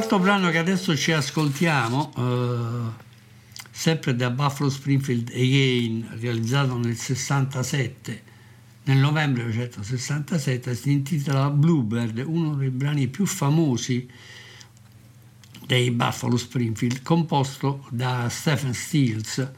Quarto 0.00 0.18
brano 0.18 0.48
che 0.48 0.56
adesso 0.56 0.96
ci 0.96 1.12
ascoltiamo, 1.12 2.12
eh, 2.16 2.90
sempre 3.70 4.16
da 4.16 4.30
Buffalo 4.30 4.70
Springfield 4.70 5.28
Again, 5.28 6.16
realizzato 6.18 6.78
nel 6.78 6.96
67, 6.96 8.22
nel 8.84 8.96
novembre 8.96 9.42
1967, 9.42 10.74
si 10.74 10.92
intitola 10.92 11.50
Bluebird, 11.50 12.24
uno 12.26 12.54
dei 12.54 12.70
brani 12.70 13.08
più 13.08 13.26
famosi 13.26 14.08
dei 15.66 15.90
Buffalo 15.90 16.38
Springfield, 16.38 17.02
composto 17.02 17.86
da 17.90 18.26
Stephen 18.30 18.72
Stills. 18.72 19.50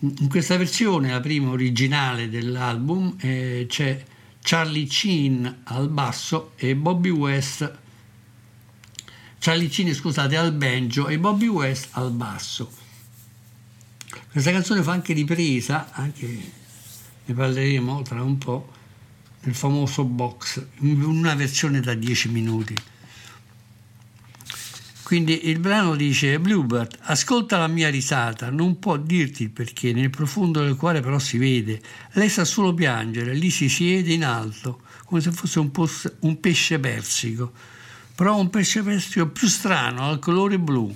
In 0.00 0.28
questa 0.28 0.56
versione, 0.56 1.12
la 1.12 1.20
prima 1.20 1.50
originale 1.50 2.28
dell'album, 2.28 3.14
eh, 3.20 3.66
c'è 3.68 4.04
Charlie 4.42 4.86
Chin 4.86 5.60
al 5.62 5.88
basso 5.88 6.50
e 6.56 6.74
Bobby 6.74 7.10
West 7.10 7.78
Charlie 9.42 9.70
Cini, 9.70 9.94
scusate, 9.94 10.36
al 10.36 10.52
banjo 10.52 11.08
e 11.08 11.18
Bobby 11.18 11.46
West 11.46 11.88
al 11.92 12.10
basso. 12.10 12.70
Questa 14.30 14.50
canzone 14.50 14.82
fa 14.82 14.92
anche 14.92 15.14
ripresa, 15.14 15.92
anche 15.92 16.52
ne 17.24 17.34
parleremo 17.34 18.02
tra 18.02 18.22
un 18.22 18.36
po', 18.36 18.70
nel 19.40 19.54
famoso 19.54 20.04
box, 20.04 20.62
in 20.80 21.02
una 21.02 21.34
versione 21.34 21.80
da 21.80 21.94
10 21.94 22.28
minuti. 22.28 22.74
Quindi 25.04 25.48
il 25.48 25.58
brano 25.58 25.96
dice 25.96 26.38
Bluebird, 26.38 26.98
ascolta 27.04 27.56
la 27.56 27.66
mia 27.66 27.88
risata, 27.88 28.50
non 28.50 28.78
può 28.78 28.98
dirti 28.98 29.44
il 29.44 29.50
perché, 29.50 29.94
nel 29.94 30.10
profondo 30.10 30.62
del 30.62 30.76
cuore 30.76 31.00
però 31.00 31.18
si 31.18 31.38
vede. 31.38 31.80
Lei 32.12 32.28
sa 32.28 32.44
solo 32.44 32.74
piangere, 32.74 33.32
lì 33.32 33.48
si 33.48 33.70
siede 33.70 34.12
in 34.12 34.22
alto, 34.22 34.82
come 35.06 35.22
se 35.22 35.32
fosse 35.32 35.58
un, 35.60 35.70
pos- 35.70 36.12
un 36.20 36.38
pesce 36.40 36.78
persico 36.78 37.78
però 38.20 38.38
un 38.38 38.50
pesce 38.50 38.82
pestio 38.82 39.28
più 39.28 39.48
strano, 39.48 40.06
al 40.06 40.18
colore 40.18 40.58
blu. 40.58 40.94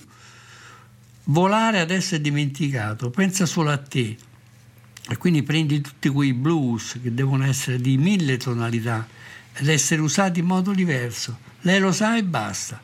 Volare 1.24 1.80
adesso 1.80 2.16
è 2.16 2.20
dimenticato, 2.20 3.08
pensa 3.08 3.46
solo 3.46 3.70
a 3.70 3.78
te. 3.78 4.14
E 5.08 5.16
quindi 5.16 5.42
prendi 5.42 5.80
tutti 5.80 6.10
quei 6.10 6.34
blues 6.34 6.98
che 7.02 7.14
devono 7.14 7.46
essere 7.46 7.80
di 7.80 7.96
mille 7.96 8.36
tonalità 8.36 9.08
ed 9.54 9.68
essere 9.68 10.02
usati 10.02 10.40
in 10.40 10.44
modo 10.44 10.72
diverso. 10.72 11.38
Lei 11.62 11.80
lo 11.80 11.92
sa 11.92 12.14
e 12.18 12.24
basta. 12.24 12.78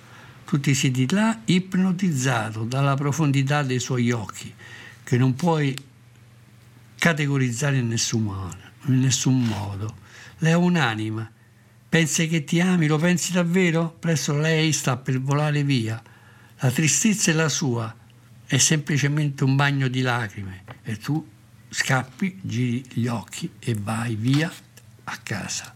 Tu 0.47 0.59
ti 0.59 0.73
siedi 0.73 1.07
là 1.11 1.39
ipnotizzato 1.45 2.65
dalla 2.65 2.95
profondità 2.95 3.63
dei 3.63 3.79
suoi 3.79 4.11
occhi, 4.11 4.51
che 5.05 5.19
non 5.19 5.35
puoi 5.35 5.77
categorizzare 6.97 7.77
in 7.77 7.89
nessun 7.89 8.23
modo. 8.23 8.57
In 8.87 9.01
nessun 9.01 9.39
modo. 9.43 9.97
Lei 10.39 10.53
è 10.53 10.57
un'anima 10.57 11.31
Pensi 11.91 12.29
che 12.29 12.45
ti 12.45 12.61
ami, 12.61 12.87
lo 12.87 12.99
pensi 12.99 13.33
davvero? 13.33 13.97
Presso 13.99 14.33
lei 14.39 14.71
sta 14.73 14.97
per 14.97 15.21
volare 15.21 15.65
via. 15.65 16.01
La 16.61 16.71
tristezza 16.71 17.33
è 17.33 17.35
la 17.35 17.49
sua, 17.49 17.93
è 18.47 18.59
semplicemente 18.59 19.43
un 19.43 19.57
bagno 19.57 19.89
di 19.89 20.01
lacrime 20.01 20.63
e 20.85 20.97
tu 20.99 21.29
scappi, 21.69 22.39
giri 22.43 22.85
gli 22.93 23.09
occhi 23.09 23.51
e 23.59 23.75
vai 23.75 24.15
via 24.15 24.49
a 25.03 25.17
casa. 25.21 25.75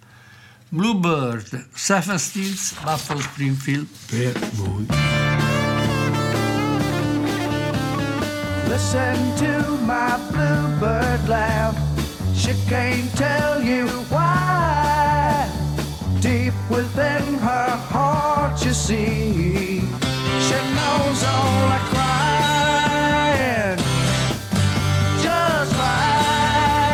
Bluebird, 0.68 1.70
Stephen 1.74 2.18
Stills, 2.20 2.74
Buffalo 2.80 3.20
Springfield 3.20 3.88
per 4.06 4.38
voi. 4.52 4.86
Listen 8.68 9.34
to 9.34 9.76
my 9.84 10.16
bluebird 10.30 11.26
laugh. 11.26 11.76
She 12.36 12.54
can't 12.68 13.12
tell 13.16 13.60
you 13.60 13.88
why. 14.10 14.83
within 16.74 17.34
her 17.34 17.70
heart, 17.92 18.64
you 18.64 18.72
see. 18.72 19.80
She 20.46 20.58
knows 20.76 21.20
all 21.32 21.68
I 21.76 21.80
crying, 21.92 23.78
just 25.22 25.72
crying, 25.78 26.88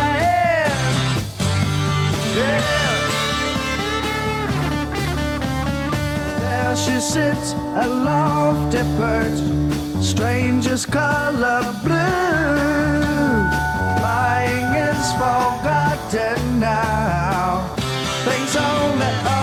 Yeah. 2.37 2.79
There 6.43 6.77
she 6.77 6.97
sits 7.01 7.49
a 7.53 7.87
at 8.81 8.88
birds, 8.99 9.40
strangest 10.07 10.87
color 10.93 11.62
blue. 11.85 13.40
Lying 14.05 14.71
is 14.88 15.05
forgotten 15.23 16.61
now. 16.61 17.75
Things 18.27 18.55
only. 18.57 19.39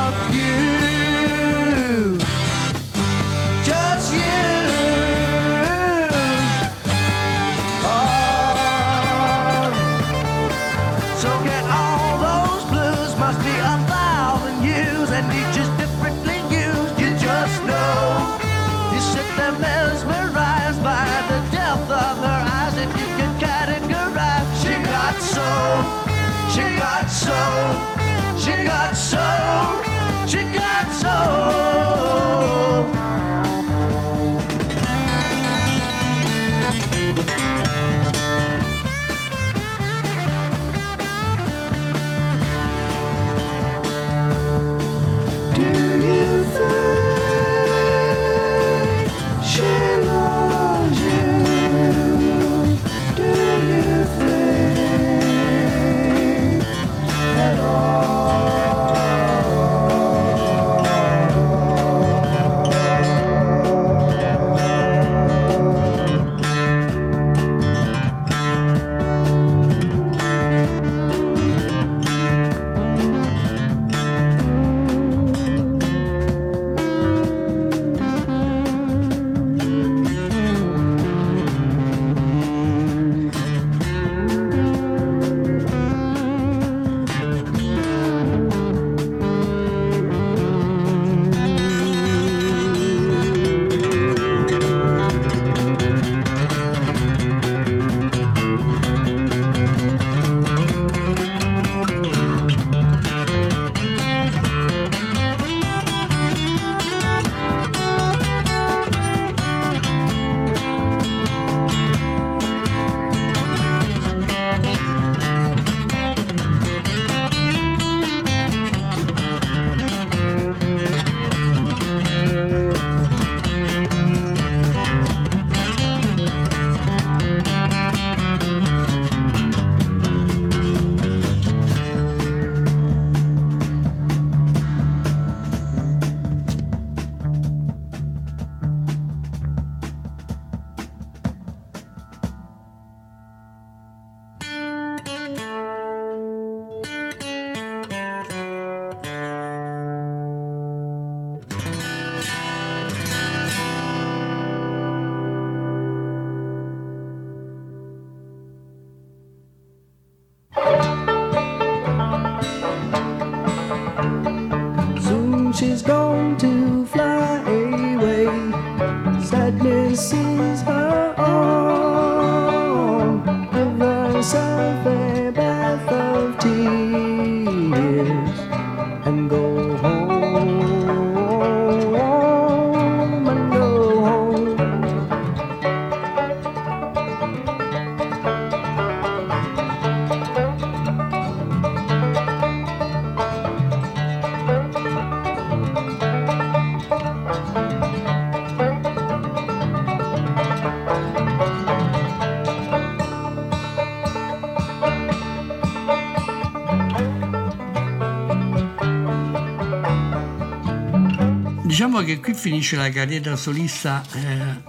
Qui 212.27 212.33
finisce 212.33 212.75
la 212.75 212.89
carriera 212.89 213.37
solista 213.37 214.03
eh, 214.11 214.61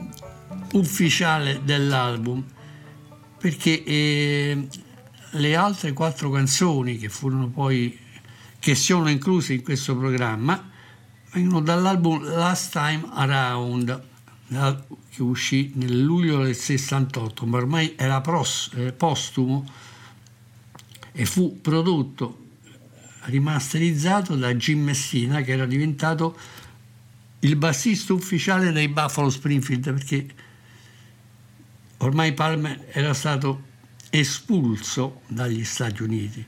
ufficiale 0.74 1.60
dell'album, 1.64 2.44
perché 3.36 3.82
eh, 3.82 4.68
le 5.30 5.56
altre 5.56 5.92
quattro 5.92 6.30
canzoni 6.30 6.98
che 6.98 7.08
furono 7.08 7.48
poi 7.48 7.98
che 8.60 8.76
sono 8.76 9.10
incluse 9.10 9.54
in 9.54 9.64
questo 9.64 9.96
programma 9.96 10.70
vengono 11.32 11.60
dall'album 11.60 12.22
Last 12.22 12.70
Time 12.70 13.04
Around 13.10 14.02
che 15.10 15.22
uscì 15.22 15.72
nel 15.74 16.00
luglio 16.00 16.44
del 16.44 16.54
68 16.54 17.44
ma 17.44 17.56
ormai 17.56 17.94
era 17.96 18.20
pros- 18.20 18.70
eh, 18.76 18.92
postumo 18.92 19.68
e 21.10 21.24
fu 21.24 21.60
prodotto 21.60 22.38
rimasterizzato 23.22 24.36
da 24.36 24.54
Jim 24.54 24.80
Messina 24.80 25.40
che 25.40 25.52
era 25.52 25.66
diventato 25.66 26.36
il 27.40 27.56
bassista 27.56 28.12
ufficiale 28.12 28.72
dei 28.72 28.88
Buffalo 28.88 29.30
Springfield 29.30 29.92
perché 29.92 30.26
ormai 31.98 32.32
Palmer 32.32 32.86
era 32.90 33.14
stato 33.14 33.66
espulso 34.10 35.20
dagli 35.28 35.64
Stati 35.64 36.02
Uniti. 36.02 36.44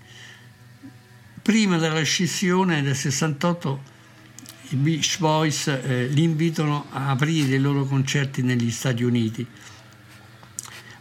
Prima 1.43 1.79
della 1.79 2.03
scissione 2.03 2.83
del 2.83 2.97
68 2.97 3.99
i 4.71 4.77
Beach 4.77 5.19
Boys 5.19 5.67
eh, 5.67 6.07
li 6.09 6.23
invitano 6.23 6.87
a 6.91 7.11
aprire 7.11 7.57
i 7.57 7.61
loro 7.61 7.85
concerti 7.85 8.43
negli 8.43 8.71
Stati 8.71 9.03
Uniti, 9.03 9.45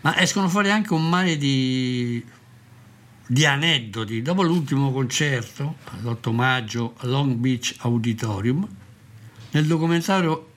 ma 0.01 0.19
escono 0.19 0.49
fuori 0.49 0.71
anche 0.71 0.93
un 0.93 1.07
mare 1.07 1.37
di, 1.37 2.23
di 3.27 3.45
aneddoti. 3.45 4.21
Dopo 4.21 4.41
l'ultimo 4.41 4.91
concerto, 4.91 5.77
l'8 6.01 6.33
maggio 6.33 6.95
a 6.97 7.07
Long 7.07 7.35
Beach 7.35 7.75
Auditorium, 7.79 8.67
nel 9.51 9.65
documentario 9.65 10.47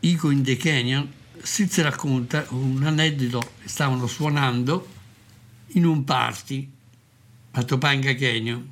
Ico 0.00 0.30
in 0.30 0.42
the 0.42 0.56
Canyon 0.56 1.08
si 1.42 1.68
racconta 1.82 2.46
un 2.50 2.82
aneddoto, 2.82 3.52
stavano 3.64 4.06
suonando 4.06 4.88
in 5.68 5.84
un 5.84 6.04
party 6.04 6.70
a 7.52 7.62
Topanga 7.62 8.14
Canyon, 8.14 8.70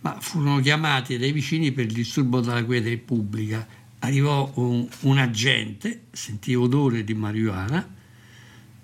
ma 0.00 0.18
furono 0.20 0.60
chiamati 0.60 1.18
dai 1.18 1.32
vicini 1.32 1.72
per 1.72 1.86
il 1.86 1.92
disturbo 1.92 2.40
della 2.40 2.64
quiete 2.64 2.96
pubblica. 2.98 3.66
Arrivò 4.00 4.50
un, 4.54 4.88
un 5.00 5.18
agente, 5.18 6.04
sentì 6.12 6.54
odore 6.54 7.04
di 7.04 7.14
marijuana, 7.14 7.96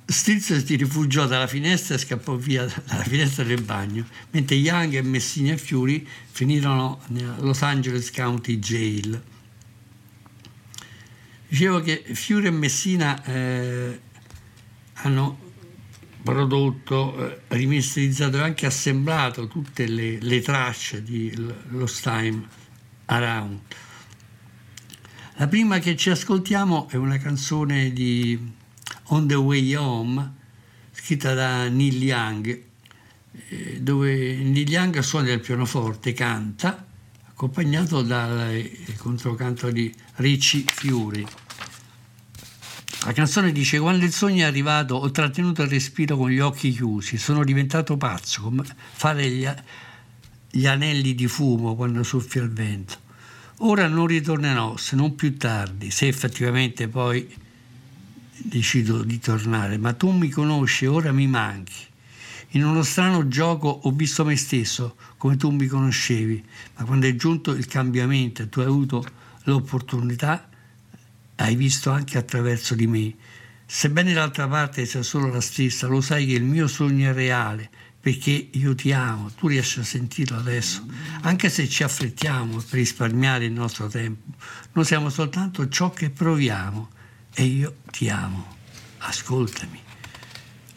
Stills 0.07 0.65
si 0.65 0.77
rifugiò 0.77 1.27
dalla 1.27 1.47
finestra 1.47 1.95
e 1.95 1.99
scappò 1.99 2.35
via 2.37 2.67
dalla 2.87 3.05
finestra 3.05 3.43
del 3.43 3.63
bagno, 3.63 4.07
mentre 4.31 4.57
Young 4.57 4.95
e 4.95 5.03
Messina 5.03 5.53
e 5.53 5.57
Fury 5.57 6.07
finirono 6.31 7.01
nella 7.09 7.37
Los 7.41 7.63
Angeles 7.63 8.11
County 8.11 8.59
Jail. 8.59 9.23
Dicevo 11.55 11.81
che 11.83 12.03
Fiore 12.15 12.49
e 12.49 12.51
Messina 12.51 13.23
eh, 13.27 14.01
hanno 14.95 15.39
prodotto, 16.21 17.31
eh, 17.31 17.43
rimasterizzato 17.47 18.39
e 18.39 18.41
anche 18.41 18.67
assemblato 18.67 19.47
tutte 19.47 19.87
le, 19.87 20.19
le 20.21 20.41
tracce 20.41 21.05
di 21.05 21.33
Lost 21.69 22.03
Time 22.03 22.45
Around. 23.05 23.61
La 25.35 25.47
prima 25.47 25.79
che 25.79 25.95
ci 25.95 26.11
ascoltiamo 26.11 26.89
è 26.89 26.97
una 26.97 27.19
canzone 27.19 27.93
di 27.93 28.37
On 29.11 29.29
the 29.29 29.35
Way 29.35 29.77
Home, 29.77 30.35
scritta 30.91 31.35
da 31.35 31.69
Neil 31.69 32.03
Young, 32.03 32.63
eh, 33.49 33.81
dove 33.81 34.35
Neil 34.39 34.69
Young 34.69 34.99
suona 34.99 35.31
il 35.31 35.39
pianoforte, 35.39 36.15
canta 36.15 36.85
accompagnato 37.27 38.03
dal 38.03 38.69
controcanto 38.97 39.71
di 39.71 39.95
Ricci 40.17 40.65
Fiori. 40.67 41.25
La 43.05 43.13
canzone 43.13 43.53
dice 43.53 43.79
quando 43.79 44.07
il 44.07 44.15
sogno 44.15 44.45
è 44.45 44.49
arrivato 44.49 44.95
ho 44.95 45.11
trattenuto 45.11 45.61
il 45.61 45.69
respiro 45.69 46.17
con 46.17 46.31
gli 46.31 46.39
occhi 46.39 46.71
chiusi, 46.71 47.19
sono 47.19 47.45
diventato 47.45 47.99
pazzo, 47.99 48.41
come 48.41 48.65
fare 48.93 49.29
gli, 49.29 49.47
gli 50.51 50.67
anelli 50.67 51.15
di 51.15 51.27
fumo 51.29 51.77
quando 51.77 52.03
soffia 52.03 52.41
il 52.41 52.51
vento. 52.51 52.97
Ora 53.59 53.89
non 53.89 54.07
ritornerò 54.07 54.79
se 54.79 54.97
non 54.97 55.15
più 55.17 55.37
tardi, 55.37 55.91
se 55.91 56.09
effettivamente 56.09 56.89
poi 56.89 57.31
decido 58.39 59.03
di 59.03 59.19
tornare, 59.19 59.77
ma 59.77 59.93
tu 59.93 60.11
mi 60.11 60.31
conosci 60.31 60.87
ora 60.87 61.13
mi 61.13 61.27
manchi. 61.27 61.85
In 62.53 62.65
uno 62.65 62.83
strano 62.83 63.29
gioco 63.29 63.69
ho 63.69 63.91
visto 63.91 64.25
me 64.25 64.37
stesso 64.37 64.97
come 65.19 65.37
tu 65.37 65.51
mi 65.51 65.67
conoscevi, 65.67 66.43
ma 66.79 66.85
quando 66.85 67.07
è 67.07 67.15
giunto 67.17 67.51
il 67.51 67.67
cambiamento 67.67 68.41
e 68.41 68.49
tu 68.49 68.61
hai 68.61 68.67
avuto 68.67 69.05
l'opportunità, 69.43 70.49
hai 71.37 71.57
visto 71.57 71.91
anche 71.91 72.19
attraverso 72.19 72.75
di 72.75 72.87
me. 72.87 73.15
Sebbene 73.67 74.13
d'altra 74.13 74.47
parte 74.47 74.87
sia 74.87 75.03
solo 75.03 75.29
la 75.29 75.41
stessa, 75.41 75.87
lo 75.87 76.01
sai 76.01 76.27
che 76.27 76.35
il 76.35 76.45
mio 76.45 76.69
sogno 76.69 77.11
è 77.11 77.13
reale, 77.13 77.71
perché 77.99 78.49
io 78.53 78.75
ti 78.75 78.93
amo, 78.93 79.31
tu 79.31 79.49
riesci 79.49 79.81
a 79.81 79.85
sentirlo 79.85 80.37
adesso, 80.37 80.85
anche 81.23 81.49
se 81.49 81.67
ci 81.69 81.83
affrettiamo 81.83 82.57
per 82.57 82.79
risparmiare 82.79 83.47
il 83.47 83.53
nostro 83.53 83.89
tempo, 83.89 84.37
noi 84.73 84.85
siamo 84.85 85.09
soltanto 85.09 85.69
ciò 85.69 85.91
che 85.91 86.11
proviamo 86.11 86.91
e 87.35 87.45
io 87.45 87.77
ti 87.91 88.09
amo. 88.11 88.57
Ascoltami. 88.99 89.81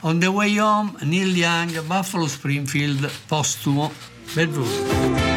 On 0.01 0.19
the 0.19 0.27
way 0.27 0.57
home, 0.57 0.93
Neil 1.01 1.35
Young, 1.35 1.81
Buffalo 1.83 2.27
Springfield, 2.27 3.09
postumo, 3.27 3.91
benvenuto. 4.33 5.36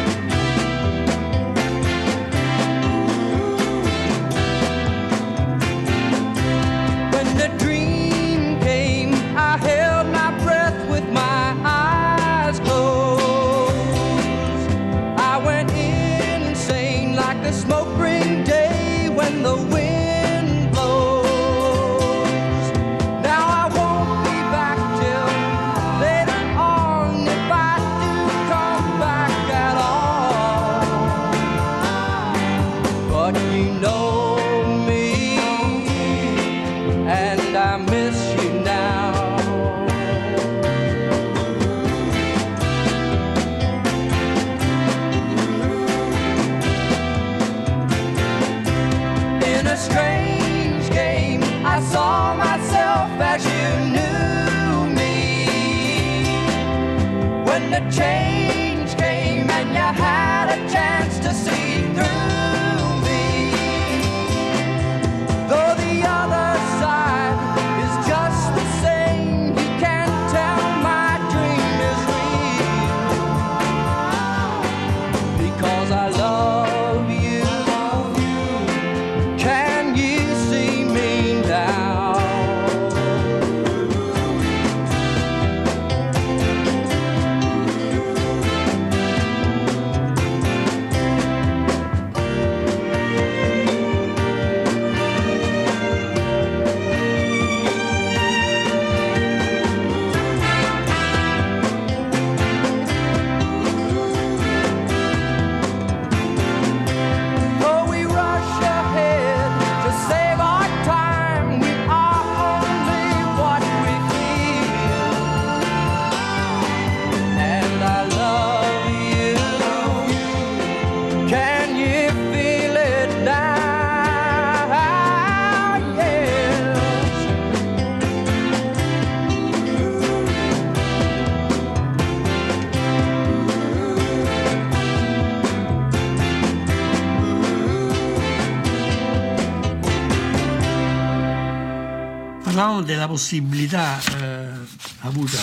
possibilità 143.11 143.99
eh, 143.99 144.51
avuta 144.99 145.37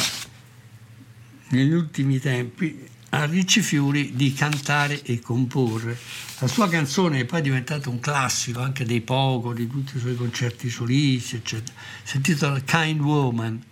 negli 1.49 1.73
ultimi 1.73 2.19
tempi 2.19 2.89
a 3.11 3.27
Ricci 3.27 3.61
Fiori 3.61 4.14
di 4.14 4.33
cantare 4.33 5.03
e 5.03 5.21
comporre. 5.21 5.99
La 6.39 6.47
sua 6.47 6.66
canzone 6.71 7.21
è 7.21 7.25
poi 7.27 7.43
diventata 7.43 7.91
un 7.91 8.01
classico 8.01 8.61
anche 8.61 8.87
dei 8.87 9.03
Poco, 9.03 9.53
di 9.53 9.66
tutti 9.66 9.99
i 9.99 10.01
suoi 10.01 10.16
concerti 10.16 10.71
solisti, 10.71 11.37
eccetera. 11.37 11.77
Si 12.05 12.16
intitola 12.16 12.59
Kind 12.61 13.01
Woman, 13.01 13.62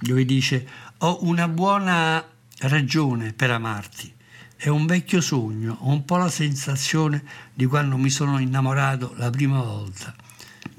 dove 0.00 0.26
dice 0.26 0.68
ho 0.98 1.24
una 1.24 1.48
buona 1.48 2.22
ragione 2.58 3.32
per 3.32 3.52
amarti. 3.52 4.12
È 4.54 4.68
un 4.68 4.84
vecchio 4.84 5.22
sogno, 5.22 5.78
ho 5.80 5.88
un 5.88 6.04
po' 6.04 6.18
la 6.18 6.28
sensazione 6.28 7.24
di 7.54 7.64
quando 7.64 7.96
mi 7.96 8.10
sono 8.10 8.38
innamorato 8.38 9.14
la 9.16 9.30
prima 9.30 9.62
volta. 9.62 10.14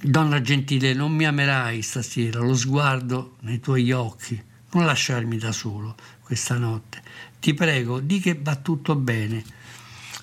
Donna 0.04 0.42
gentile, 0.42 0.96
non 0.96 1.12
mi 1.12 1.26
amerai 1.28 1.84
stasera, 1.84 2.40
lo 2.40 2.56
sguardo 2.56 3.36
nei 3.42 3.60
tuoi 3.60 3.92
occhi, 3.92 4.42
non 4.72 4.86
lasciarmi 4.86 5.38
da 5.38 5.52
solo 5.52 5.96
questa 6.24 6.58
notte. 6.58 7.04
Ti 7.40 7.54
prego, 7.54 8.00
di 8.00 8.20
che 8.20 8.36
va 8.42 8.56
tutto 8.56 8.96
bene. 8.96 9.44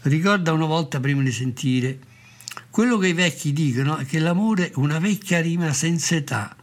Ricorda 0.03 0.53
una 0.53 0.67
volta 0.67 0.99
prima 0.99 1.23
di 1.23 1.31
sentire, 1.31 2.01
quello 2.71 2.99
che 2.99 3.07
i 3.07 3.13
vecchi 3.13 3.53
dicono 3.53 3.99
è 3.99 4.05
che 4.05 4.19
l'amore 4.19 4.71
è 4.71 4.73
una 4.75 4.99
vecchia 4.99 5.41
rima 5.41 5.73
senza 5.73 6.17
età, 6.17 6.57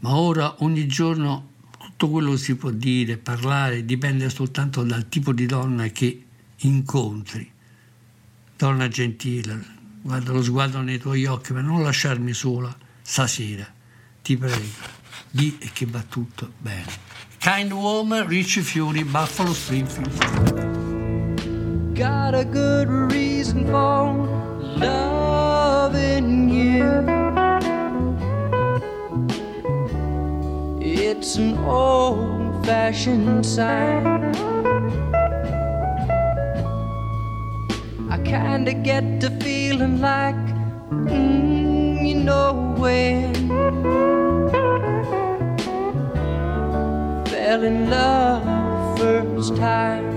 ma 0.00 0.14
ora 0.16 0.62
ogni 0.62 0.86
giorno 0.86 1.52
tutto 1.78 2.10
quello 2.10 2.32
che 2.32 2.38
si 2.38 2.56
può 2.56 2.70
dire, 2.70 3.16
parlare, 3.16 3.86
dipende 3.86 4.28
soltanto 4.28 4.82
dal 4.82 5.08
tipo 5.08 5.32
di 5.32 5.46
donna 5.46 5.86
che 5.88 6.24
incontri. 6.58 7.50
Donna 8.54 8.86
gentile, 8.88 9.78
guarda 10.02 10.32
lo 10.32 10.42
sguardo 10.42 10.80
nei 10.80 10.98
tuoi 10.98 11.26
occhi, 11.26 11.52
ma 11.52 11.60
non 11.60 11.82
lasciarmi 11.82 12.32
sola 12.32 12.74
stasera, 13.02 13.66
ti 14.22 14.36
prego, 14.36 14.68
di 15.30 15.58
e 15.60 15.70
che 15.72 15.86
va 15.86 16.02
tutto 16.08 16.52
bene. 16.58 17.08
Kind 17.38 17.72
Woman, 17.72 18.26
Ricci 18.26 18.60
Fiori, 18.60 19.04
Buffalo 19.04 19.52
Springfield. 19.54 20.12
Got 21.94 22.34
a 22.34 22.44
good 22.44 22.88
reason 23.12 23.66
for 23.66 24.14
loving 24.76 26.50
you. 26.50 27.04
It's 30.80 31.36
an 31.36 31.56
old 31.64 32.64
fashioned 32.64 33.44
sign. 33.44 34.59
Kinda 38.24 38.72
get 38.72 39.20
to 39.20 39.30
feeling 39.42 40.00
like, 40.00 40.34
mm, 40.90 42.06
you 42.06 42.16
know 42.16 42.74
when. 42.78 43.34
Fell 47.26 47.62
in 47.64 47.90
love 47.90 48.98
first 48.98 49.56
time. 49.56 50.09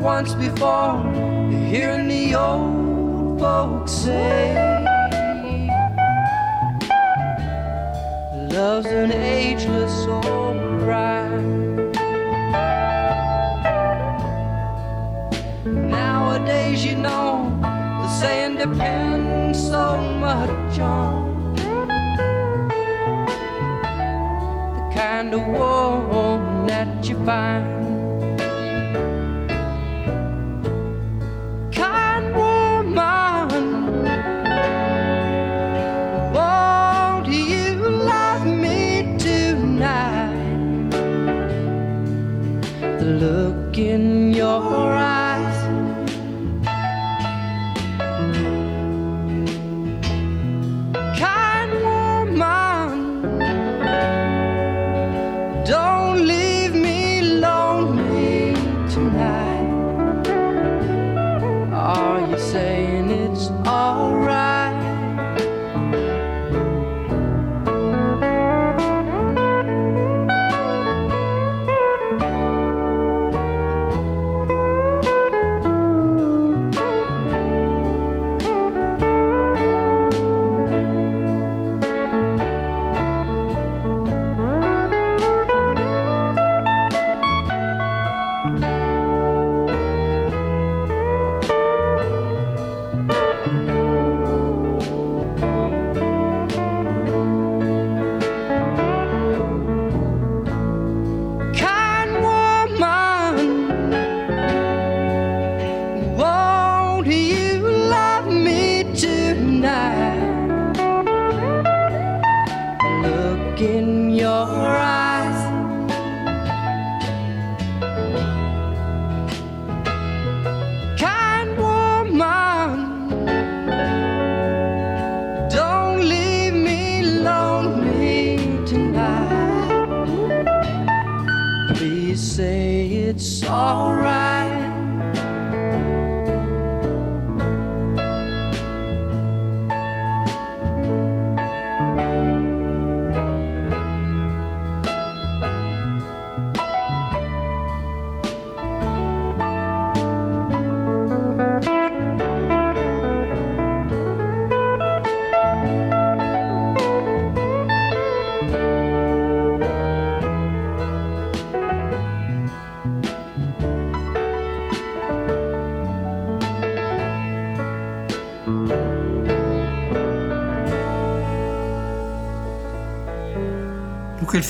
Once 0.00 0.32
before, 0.34 1.02
hearing 1.50 2.08
the 2.08 2.34
old 2.34 3.38
folks 3.38 3.92
say, 3.92 4.54
Love's 8.48 8.86
an 8.86 9.12
ageless 9.12 10.06
old 10.06 10.80
bride. 10.80 11.30
Nowadays, 15.66 16.84
you 16.84 16.96
know, 16.96 17.58
the 17.60 18.08
saying 18.08 18.56
depends 18.56 19.58
so 19.68 20.00
much 20.18 20.78
on 20.78 21.54
the 24.74 24.94
kind 24.94 25.34
of 25.34 25.46
woman 25.46 26.66
that 26.66 27.06
you 27.06 27.22
find. 27.26 27.79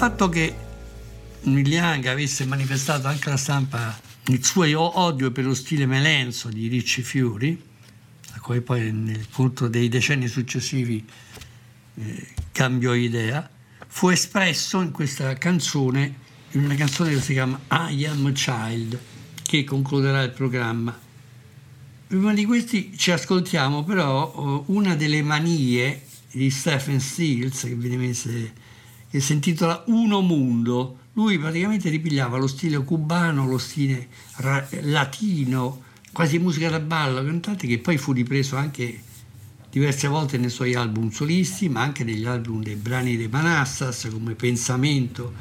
Fatto 0.00 0.30
che 0.30 0.54
Young 1.42 2.06
avesse 2.06 2.46
manifestato 2.46 3.06
anche 3.06 3.28
alla 3.28 3.36
stampa 3.36 4.00
il 4.28 4.42
suo 4.42 4.64
odio 4.98 5.30
per 5.30 5.44
lo 5.44 5.52
stile 5.52 5.84
melenso 5.84 6.48
di 6.48 6.68
Ricci 6.68 7.02
Fiori, 7.02 7.62
a 8.30 8.40
cui 8.40 8.62
poi 8.62 8.92
nel 8.92 9.26
corso 9.30 9.68
dei 9.68 9.90
decenni 9.90 10.26
successivi 10.26 11.06
eh, 11.96 12.28
cambiò 12.50 12.94
idea, 12.94 13.46
fu 13.88 14.08
espresso 14.08 14.80
in 14.80 14.90
questa 14.90 15.34
canzone, 15.34 16.14
in 16.52 16.64
una 16.64 16.76
canzone 16.76 17.12
che 17.12 17.20
si 17.20 17.34
chiama 17.34 17.60
I 17.90 18.06
Am 18.06 18.32
Child, 18.32 18.98
che 19.42 19.64
concluderà 19.64 20.22
il 20.22 20.30
programma. 20.30 20.98
Prima 22.06 22.32
di 22.32 22.46
questi 22.46 22.96
ci 22.96 23.10
ascoltiamo 23.10 23.84
però 23.84 24.32
oh, 24.32 24.64
una 24.68 24.94
delle 24.94 25.20
manie 25.20 26.04
di 26.30 26.48
Stephen 26.48 27.00
Stills, 27.00 27.64
che 27.64 27.74
viene 27.74 27.98
messa 27.98 28.30
che 29.10 29.20
si 29.20 29.32
intitola 29.32 29.82
Uno 29.86 30.20
Mundo. 30.20 30.98
Lui 31.14 31.38
praticamente 31.38 31.90
ripigliava 31.90 32.38
lo 32.38 32.46
stile 32.46 32.78
cubano, 32.84 33.46
lo 33.46 33.58
stile 33.58 34.08
ra- 34.36 34.66
latino, 34.82 35.82
quasi 36.12 36.38
musica 36.38 36.70
da 36.70 36.78
ballo, 36.78 37.24
cantante, 37.24 37.66
che 37.66 37.78
poi 37.78 37.98
fu 37.98 38.12
ripreso 38.12 38.56
anche 38.56 39.02
diverse 39.68 40.06
volte 40.06 40.38
nei 40.38 40.50
suoi 40.50 40.74
album 40.74 41.10
solisti, 41.10 41.68
ma 41.68 41.82
anche 41.82 42.04
negli 42.04 42.24
album 42.24 42.62
dei 42.62 42.76
brani 42.76 43.16
dei 43.16 43.28
Manassas, 43.28 44.08
come 44.10 44.34
Pensamento, 44.34 45.32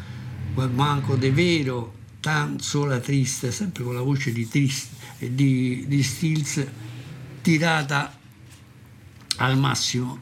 Guaguanco 0.53 1.15
de 1.15 1.32
Vero, 1.32 1.93
Tan 2.20 2.59
sola 2.59 2.99
triste, 2.99 3.51
sempre 3.51 3.84
con 3.84 3.93
la 3.93 4.01
voce 4.01 4.34
di, 4.34 4.47
di, 5.20 5.86
di 5.88 6.03
Stills 6.03 6.65
tirata 7.41 8.17
al 9.38 9.57
massimo 9.57 10.20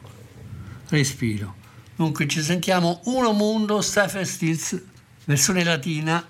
respiro. 0.88 1.57
Dunque 1.98 2.28
ci 2.28 2.42
sentiamo 2.42 3.00
Uno 3.06 3.32
Mundo, 3.32 3.80
Stephen 3.80 4.24
Stills, 4.24 4.80
versione 5.24 5.64
latina, 5.64 6.24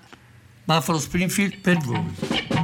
Buffalo 0.63 0.97
Springfield 0.97 1.59
per 1.59 1.77
voi. 1.77 2.58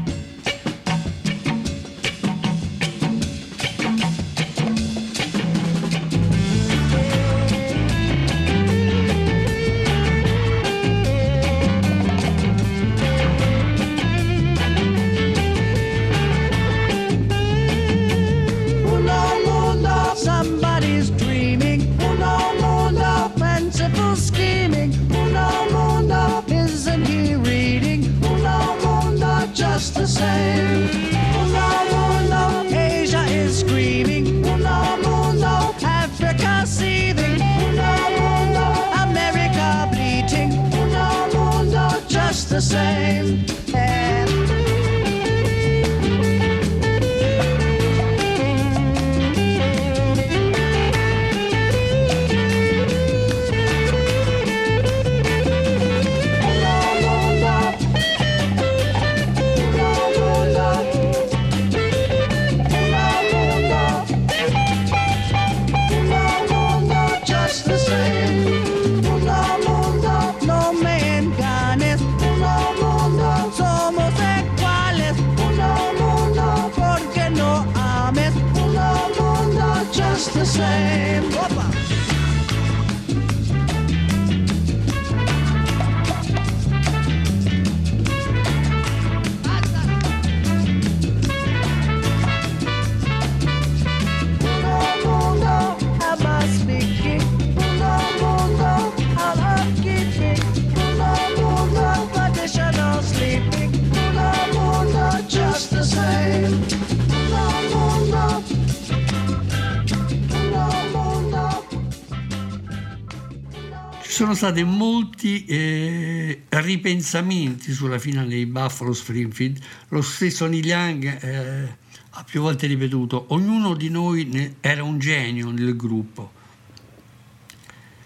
Sono 114.16 114.34
stati 114.34 114.63
molti 114.63 115.43
eh, 115.43 116.43
ripensamenti 116.47 117.74
sulla 117.74 117.99
finale 117.99 118.36
di 118.36 118.45
Buffalo 118.45 118.93
Springfield. 118.93 119.61
Lo 119.89 120.01
stesso 120.01 120.47
Neil 120.47 120.66
Young 120.66 121.22
eh, 121.22 121.76
ha 122.11 122.24
più 122.24 122.39
volte 122.39 122.66
ripetuto: 122.66 123.26
ognuno 123.34 123.76
di 123.76 123.89
noi 123.89 124.55
era 124.61 124.84
un 124.84 124.99
genio 124.99 125.51
nel 125.51 125.76
gruppo. 125.76 126.32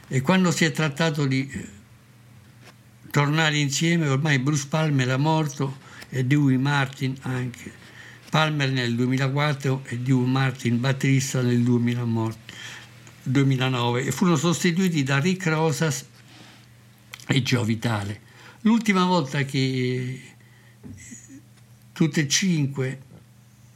E 0.08 0.22
quando 0.22 0.50
si 0.50 0.66
è 0.66 0.72
trattato 0.72 1.28
di 1.28 1.48
eh, 1.48 1.68
tornare 3.12 3.60
insieme, 3.60 4.08
ormai 4.08 4.40
Bruce 4.40 4.66
Palmer 4.68 5.06
era 5.06 5.18
morto 5.18 5.78
e 6.10 6.26
Dewey 6.26 6.58
Martin 6.58 7.16
anche. 7.22 7.72
Palmer 8.32 8.72
nel 8.72 8.96
2004 8.96 9.84
e 9.86 10.00
Dewey 10.00 10.26
Martin 10.28 10.80
batterista 10.80 11.44
nel 11.44 11.62
2000 11.62 12.04
morto. 12.06 12.49
2009 13.30 14.06
e 14.06 14.12
furono 14.12 14.36
sostituiti 14.36 15.04
da 15.04 15.20
Rick 15.20 15.48
Rosas 15.48 16.06
e 17.28 17.42
Gio 17.42 17.64
Vitale. 17.64 18.22
L'ultima 18.62 19.06
volta 19.06 19.44
che 19.44 20.22
tutte 21.94 22.22
e 22.22 22.28
cinque 22.28 23.02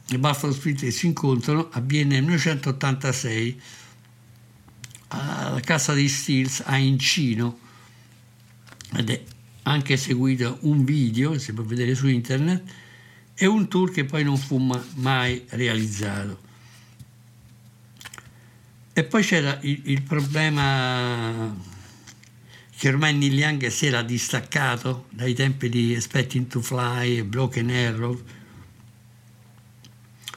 i 0.08 0.18
Buffalo 0.18 0.52
Split 0.52 0.86
si 0.88 1.06
incontrano 1.06 1.68
avviene 1.72 2.14
nel 2.14 2.24
1986 2.24 3.60
alla 5.08 5.60
casa 5.60 5.94
dei 5.94 6.08
Steels 6.08 6.62
a 6.64 6.76
Incino 6.76 7.58
ed 8.96 9.10
è 9.10 9.22
anche 9.62 9.96
seguito 9.96 10.58
un 10.62 10.84
video 10.84 11.38
si 11.38 11.52
può 11.52 11.64
vedere 11.64 11.94
su 11.94 12.06
internet 12.06 12.62
e 13.34 13.46
un 13.46 13.68
tour 13.68 13.90
che 13.90 14.04
poi 14.04 14.22
non 14.22 14.36
fu 14.36 14.58
ma- 14.58 14.84
mai 14.94 15.44
realizzato. 15.50 16.43
E 18.96 19.02
poi 19.02 19.24
c'era 19.24 19.58
il, 19.62 19.80
il 19.86 20.02
problema 20.02 21.52
che 22.76 22.88
ormai 22.88 23.12
Neil 23.12 23.34
Young 23.34 23.66
si 23.66 23.86
era 23.86 24.02
distaccato 24.02 25.06
dai 25.10 25.34
tempi 25.34 25.68
di 25.68 25.92
Expecting 25.92 26.46
to 26.46 26.60
Fly 26.60 27.18
e 27.18 27.24
Broken 27.24 27.70
Arrow 27.70 28.22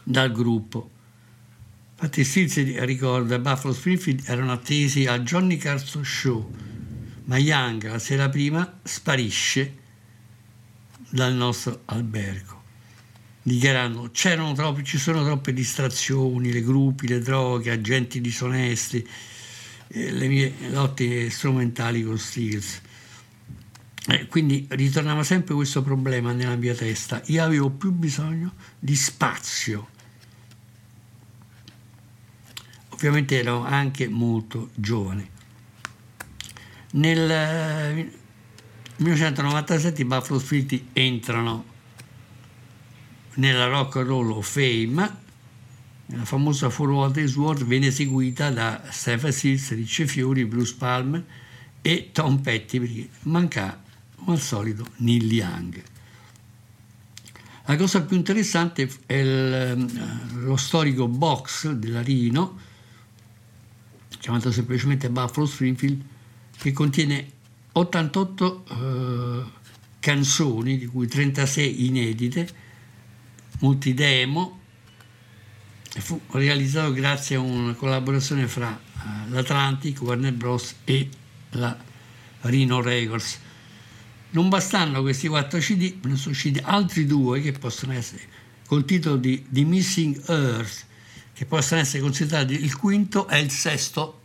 dal 0.01 0.31
gruppo. 0.31 0.89
Infatti 1.91 2.23
Stills 2.23 2.79
ricorda 2.83 3.37
Buffalo 3.37 3.75
Springfield 3.75 4.23
erano 4.25 4.53
attesi 4.53 5.05
al 5.05 5.21
Johnny 5.21 5.57
Carson 5.57 6.03
Show, 6.03 6.51
ma 7.25 7.37
Young 7.37 7.87
la 7.87 7.99
sera 7.99 8.27
prima 8.27 8.79
sparisce 8.81 9.77
dal 11.09 11.33
nostro 11.35 11.83
albergo 11.85 12.56
dichiarando 13.47 14.11
troppi, 14.11 14.83
ci 14.83 14.97
sono 14.97 15.23
troppe 15.23 15.53
distrazioni, 15.53 16.51
le 16.51 16.61
gruppi, 16.61 17.07
le 17.07 17.19
droghe, 17.19 17.71
agenti 17.71 18.19
disonesti, 18.19 19.07
eh, 19.87 20.11
le 20.11 20.27
mie 20.27 20.53
lotte 20.69 21.29
strumentali 21.29 22.03
con 22.03 22.17
Steels. 22.17 22.81
Eh, 24.09 24.27
quindi 24.27 24.65
ritornava 24.71 25.23
sempre 25.23 25.55
questo 25.55 25.81
problema 25.81 26.33
nella 26.33 26.57
mia 26.57 26.75
testa. 26.75 27.21
Io 27.27 27.41
avevo 27.41 27.69
più 27.69 27.91
bisogno 27.91 28.53
di 28.77 28.95
spazio. 28.97 29.87
Ovviamente 32.89 33.39
ero 33.39 33.63
anche 33.63 34.09
molto 34.09 34.71
giovane. 34.75 35.29
Nel 36.91 37.31
eh, 37.31 38.11
1997 38.97 40.01
i 40.01 40.05
Buffalo 40.05 40.39
Split 40.39 40.83
entrano 40.91 41.75
nella 43.37 43.67
Rock 43.67 43.97
and 43.97 44.07
Roll 44.07 44.31
of 44.31 44.47
Fame, 44.49 45.17
la 46.07 46.25
famosa 46.25 46.69
For 46.69 46.89
What 46.89 47.17
Is 47.17 47.35
Worth 47.35 47.65
venne 47.65 47.87
eseguita 47.87 48.49
da 48.49 48.81
Stephen 48.89 49.31
Stills, 49.31 49.71
Ricci 49.71 50.07
Fiori, 50.07 50.45
Bruce 50.45 50.75
Palmer 50.77 51.23
e 51.81 52.09
Tom 52.11 52.39
Petty 52.39 52.79
perché 52.79 53.09
manca 53.23 53.81
come 54.15 54.33
al 54.33 54.41
solito 54.41 54.85
Neil 54.97 55.31
Young. 55.31 55.83
La 57.65 57.75
cosa 57.75 58.01
più 58.03 58.15
interessante 58.15 58.89
è 59.05 59.13
il- 59.15 60.31
lo 60.35 60.55
storico 60.55 61.07
box 61.09 61.71
della 61.71 62.01
Rino, 62.01 62.57
chiamato 64.19 64.51
semplicemente 64.51 65.09
Buffalo 65.09 65.45
Springfield, 65.45 66.01
che 66.57 66.71
contiene 66.71 67.31
88 67.73 68.63
eh, 68.69 69.43
canzoni, 69.99 70.77
di 70.77 70.85
cui 70.85 71.07
36 71.07 71.85
inedite, 71.85 72.49
molti 73.59 73.93
demo, 73.93 74.59
e 75.93 76.01
fu 76.01 76.19
realizzato 76.31 76.91
grazie 76.93 77.37
a 77.37 77.39
una 77.39 77.73
collaborazione 77.73 78.47
fra 78.47 78.77
eh, 78.77 79.29
l'Atlantic, 79.29 80.01
Warner 80.01 80.33
Bros. 80.33 80.75
e 80.83 81.09
la 81.51 81.75
Rhino 82.41 82.81
Records. 82.81 83.39
Non 84.29 84.49
bastando 84.49 85.01
questi 85.01 85.27
quattro 85.27 85.59
CD, 85.59 85.97
ne 86.03 86.15
sono 86.15 86.31
usciti 86.31 86.59
altri 86.61 87.05
due 87.05 87.41
che 87.41 87.53
possono 87.53 87.93
essere 87.93 88.21
col 88.67 88.85
titolo 88.85 89.15
di 89.15 89.45
The 89.47 89.63
Missing 89.63 90.29
Earth, 90.29 90.85
che 91.33 91.45
possono 91.45 91.79
essere 91.79 92.01
considerati 92.01 92.53
il 92.53 92.75
quinto 92.75 93.27
e 93.29 93.39
il 93.39 93.49
sesto 93.49 94.21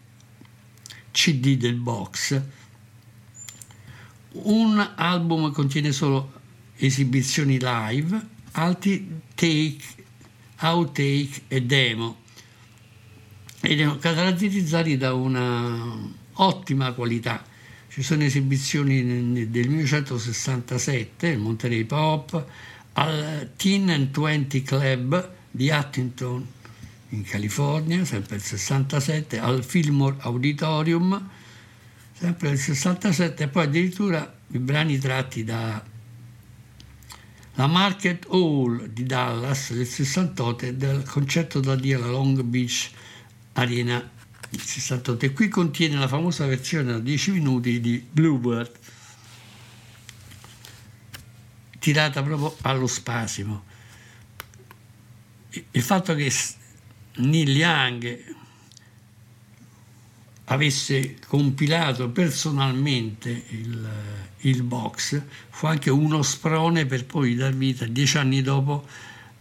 CD 1.13 1.57
del 1.57 1.77
box. 1.77 2.43
Un 4.33 4.93
album 4.97 5.53
contiene 5.53 5.93
solo 5.93 6.41
esibizioni 6.77 7.59
live, 7.61 8.29
altri 8.53 9.21
take, 9.35 9.83
outtake 10.61 11.43
e 11.49 11.63
demo 11.63 12.21
ed 13.61 13.79
erano 13.79 13.99
caratterizzati 13.99 14.97
da 14.97 15.15
una 15.15 16.11
ottima 16.35 16.93
qualità. 16.93 17.45
Ci 17.89 18.03
sono 18.03 18.25
esibizioni 18.25 19.49
del 19.51 19.69
1967 19.69 21.29
il 21.29 21.39
Monterey 21.39 21.85
Pop, 21.85 22.45
al 22.95 23.51
Teen 23.57 23.91
and 23.91 24.19
20 24.19 24.63
Club 24.63 25.31
di 25.51 25.69
Huntington 25.69 26.47
in 27.11 27.23
California, 27.23 28.05
sempre 28.05 28.37
il 28.37 28.43
67, 28.43 29.39
al 29.39 29.63
Fillmore 29.63 30.17
Auditorium, 30.21 31.29
sempre 32.19 32.51
il 32.51 32.59
67, 32.59 33.45
e 33.45 33.49
poi 33.49 33.65
addirittura 33.65 34.39
i 34.53 34.59
brani 34.59 34.99
tratti 34.99 35.45
da 35.45 35.85
la 37.55 37.67
Market 37.67 38.27
Hall 38.31 38.87
di 38.87 39.05
Dallas 39.05 39.73
del 39.73 39.87
68 39.87 40.67
e 40.67 40.75
del 40.75 41.03
concerto 41.05 41.61
da 41.61 41.75
Dio 41.75 41.99
alla 41.99 42.11
Long 42.11 42.41
Beach 42.43 42.91
Arena 43.55 44.11
del 44.49 44.61
68 44.61 45.27
e 45.27 45.33
qui 45.33 45.49
contiene 45.49 45.97
la 45.97 46.09
famosa 46.09 46.47
versione 46.47 46.93
da 46.93 46.99
10 46.99 47.31
minuti 47.33 47.81
di 47.81 48.05
Bluebird 48.11 48.73
tirata 51.79 52.23
proprio 52.23 52.57
allo 52.63 52.87
spasimo. 52.87 53.65
Il 55.73 55.83
fatto 55.83 56.15
che 56.15 56.33
Neil 57.17 57.51
Young 57.51 58.35
avesse 60.47 61.17
compilato 61.27 62.11
personalmente 62.11 63.45
il, 63.49 63.89
il 64.41 64.63
box 64.63 65.21
fu 65.51 65.67
anche 65.67 65.91
uno 65.91 66.23
sprone 66.23 66.87
per 66.87 67.05
poi 67.07 67.35
dar 67.35 67.55
vita 67.55 67.87
dieci 67.87 68.19
anni 68.19 68.43
dopo 68.43 68.85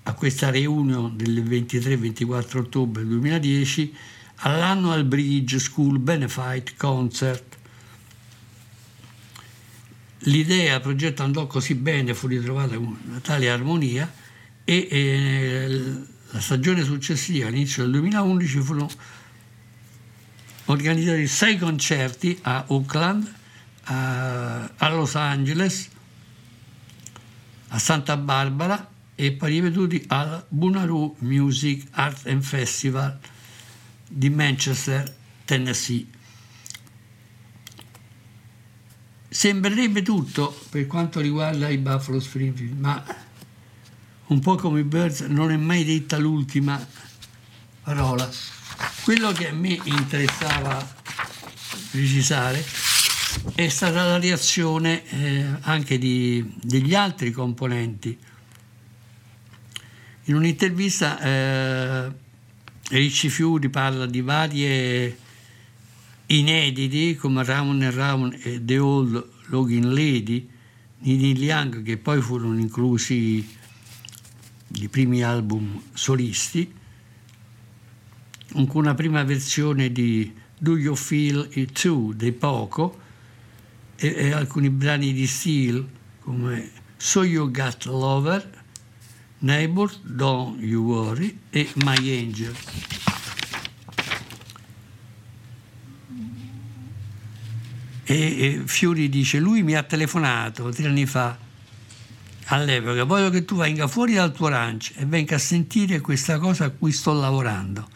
a 0.03 0.13
questa 0.13 0.49
reunion 0.49 1.15
del 1.15 1.43
23-24 1.43 2.57
ottobre 2.57 3.05
2010 3.05 3.95
all'Annual 4.43 5.03
Bridge 5.03 5.59
School 5.59 5.99
Benefit 5.99 6.75
Concert. 6.75 7.57
L'idea, 10.25 10.75
il 10.75 10.81
progetto 10.81 11.23
andò 11.23 11.47
così 11.47 11.75
bene, 11.75 12.13
fu 12.13 12.27
ritrovata 12.27 12.77
una 12.77 13.19
tale 13.21 13.49
armonia 13.49 14.11
e 14.63 14.87
eh, 14.89 15.81
la 16.29 16.39
stagione 16.39 16.83
successiva, 16.83 17.47
all'inizio 17.47 17.83
del 17.83 17.91
2011, 17.93 18.59
furono 18.59 18.89
organizzati 20.71 21.27
sei 21.27 21.57
concerti 21.57 22.39
a 22.43 22.63
Oakland, 22.67 23.31
a, 23.83 24.71
a 24.77 24.89
Los 24.89 25.15
Angeles, 25.15 25.89
a 27.69 27.79
Santa 27.79 28.17
Barbara 28.17 28.89
e 29.15 29.33
poi 29.33 29.51
ripetuti 29.51 30.03
al 30.07 30.45
Bunaroo 30.47 31.15
Music 31.19 31.87
Art 31.91 32.25
and 32.27 32.41
Festival 32.41 33.19
di 34.07 34.29
Manchester, 34.29 35.13
Tennessee. 35.45 36.07
Sembrerebbe 39.27 40.01
tutto 40.01 40.57
per 40.69 40.87
quanto 40.87 41.19
riguarda 41.19 41.69
i 41.69 41.77
Buffalo 41.77 42.19
Springfield, 42.19 42.77
ma 42.77 43.03
un 44.27 44.39
po' 44.39 44.55
come 44.55 44.81
i 44.81 44.83
Birds 44.83 45.21
non 45.21 45.51
è 45.51 45.57
mai 45.57 45.83
detta 45.83 46.17
l'ultima 46.17 46.85
parola. 47.83 48.29
Quello 49.03 49.31
che 49.31 49.49
a 49.49 49.53
me 49.53 49.79
interessava 49.83 50.99
precisare 51.89 52.63
è 53.55 53.67
stata 53.67 54.05
la 54.05 54.19
reazione 54.19 55.03
eh, 55.09 55.45
anche 55.61 55.97
di, 55.97 56.53
degli 56.61 56.93
altri 56.93 57.31
componenti. 57.31 58.17
In 60.25 60.35
un'intervista 60.35 61.19
eh, 61.19 62.11
Ricci 62.89 63.29
Fiuri 63.29 63.69
parla 63.69 64.05
di 64.05 64.21
varie 64.21 65.17
inediti 66.27 67.15
come 67.15 67.43
Round 67.43 67.81
and 67.81 67.93
Round 67.93 68.39
e 68.41 68.63
The 68.63 68.77
Old 68.77 69.29
Login 69.47 69.93
Lady 69.93 70.47
di 70.97 71.17
Neil 71.17 71.41
Young 71.41 71.83
che 71.83 71.97
poi 71.97 72.21
furono 72.21 72.59
inclusi 72.59 73.57
i 74.73 74.87
primi 74.87 75.23
album 75.23 75.81
solisti 75.93 76.79
una 78.53 78.93
prima 78.93 79.23
versione 79.23 79.91
di 79.91 80.33
Do 80.57 80.77
You 80.77 80.95
Feel 80.95 81.47
It 81.53 81.81
Too 81.81 82.13
dei 82.13 82.31
Poco 82.31 82.99
e, 83.95 84.13
e 84.15 84.31
alcuni 84.31 84.69
brani 84.69 85.13
di 85.13 85.27
Steel 85.27 85.87
come 86.19 86.71
So 86.97 87.23
You 87.23 87.49
Got 87.51 87.85
Lover 87.85 88.59
Neighbor, 89.41 89.91
Don't 90.03 90.61
You 90.61 90.83
Worry 90.83 91.39
e 91.49 91.71
My 91.83 91.97
Angel. 91.97 92.55
E, 98.03 98.15
e 98.15 98.61
Fiori 98.65 99.09
dice, 99.09 99.39
lui 99.39 99.63
mi 99.63 99.75
ha 99.75 99.83
telefonato 99.83 100.69
tre 100.69 100.87
anni 100.87 101.05
fa, 101.05 101.37
all'epoca, 102.45 103.03
voglio 103.03 103.29
che 103.29 103.45
tu 103.45 103.55
venga 103.55 103.87
fuori 103.87 104.13
dal 104.13 104.31
tuo 104.31 104.49
ranch 104.49 104.91
e 104.95 105.05
venga 105.05 105.35
a 105.35 105.39
sentire 105.39 106.01
questa 106.01 106.37
cosa 106.37 106.65
a 106.65 106.69
cui 106.69 106.91
sto 106.91 107.13
lavorando. 107.13 107.87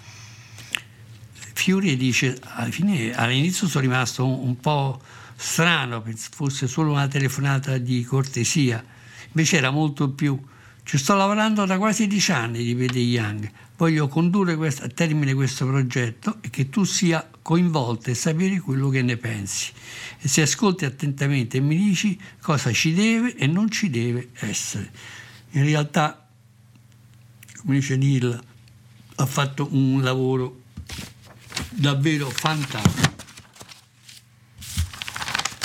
Fiori 1.66 1.97
dice, 1.97 2.38
alla 2.43 2.70
fine, 2.70 3.16
all'inizio 3.16 3.68
sono 3.68 3.82
rimasto 3.82 4.24
un, 4.24 4.49
un 4.49 4.59
po' 4.59 5.01
strano, 5.36 6.03
fosse 6.13 6.68
solo 6.68 6.91
una 6.91 7.07
telefonata 7.07 7.80
di 7.80 8.03
cortesia, 8.03 8.86
invece 9.32 9.57
era 9.57 9.72
molto 9.72 10.11
più 10.11 10.39
ci 10.84 10.99
sto 10.99 11.16
lavorando 11.16 11.66
da 11.66 11.80
quasi 11.80 12.05
dieci 12.05 12.32
anni, 12.32 12.61
ripete 12.61 12.99
Young. 12.99 13.49
Voglio 13.78 14.07
condurre 14.07 14.55
questo, 14.55 14.84
a 14.84 14.88
termine 14.88 15.34
questo 15.34 15.66
progetto 15.66 16.38
e 16.41 16.51
che 16.51 16.70
tu 16.70 16.84
sia 16.84 17.28
coinvolto 17.41 18.11
e 18.11 18.13
sapere 18.13 18.59
quello 18.59 18.89
che 18.89 19.01
ne 19.01 19.18
pensi. 19.18 19.72
E 20.20 20.28
se 20.28 20.43
ascolti 20.43 20.86
attentamente 20.86 21.57
e 21.57 21.61
mi 21.61 21.76
dici 21.76 22.16
cosa 22.39 22.72
ci 22.72 22.93
deve 22.93 23.36
e 23.36 23.47
non 23.47 23.72
ci 23.72 23.89
deve 23.89 24.30
essere. 24.34 24.91
In 25.53 25.63
realtà, 25.63 26.28
come 27.63 27.74
dice 27.78 27.97
Neil, 27.97 28.39
ha 29.16 29.26
fatto 29.26 29.68
un 29.72 30.03
lavoro 30.03 30.61
davvero 31.76 32.30
fantastico. 32.30 33.13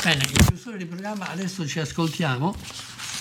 Bene, 0.02 0.24
in 0.24 0.46
chiusura 0.46 0.76
di 0.76 0.86
programma 0.86 1.28
adesso 1.28 1.66
ci 1.66 1.78
ascoltiamo 1.78 2.54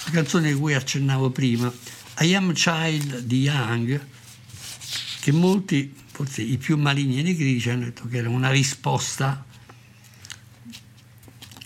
la 0.06 0.12
canzone 0.12 0.54
di 0.54 0.58
cui 0.58 0.74
accennavo 0.74 1.30
prima, 1.30 1.72
I 2.20 2.36
Am 2.36 2.54
Child 2.54 3.20
di 3.20 3.42
Young, 3.42 4.08
che 5.20 5.32
molti, 5.32 5.94
forse 6.12 6.42
i 6.42 6.58
più 6.58 6.78
maligni 6.78 7.22
dei 7.22 7.36
critici, 7.36 7.70
hanno 7.70 7.86
detto 7.86 8.08
che 8.08 8.18
era 8.18 8.30
una 8.30 8.50
risposta 8.50 9.46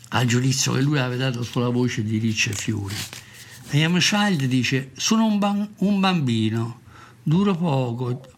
al 0.09 0.26
giudizio 0.26 0.74
che 0.74 0.82
lui 0.82 0.99
aveva 0.99 1.30
dato 1.30 1.43
sulla 1.43 1.69
voce 1.69 2.03
di 2.03 2.17
Ricci 2.17 2.51
Fiori. 2.53 2.95
I 3.71 3.84
Am 3.84 3.97
Child 3.99 4.45
dice, 4.45 4.91
sono 4.95 5.26
un, 5.26 5.39
ban- 5.39 5.74
un 5.78 5.99
bambino, 5.99 6.82
duro 7.24 7.55
poco, 7.55 8.32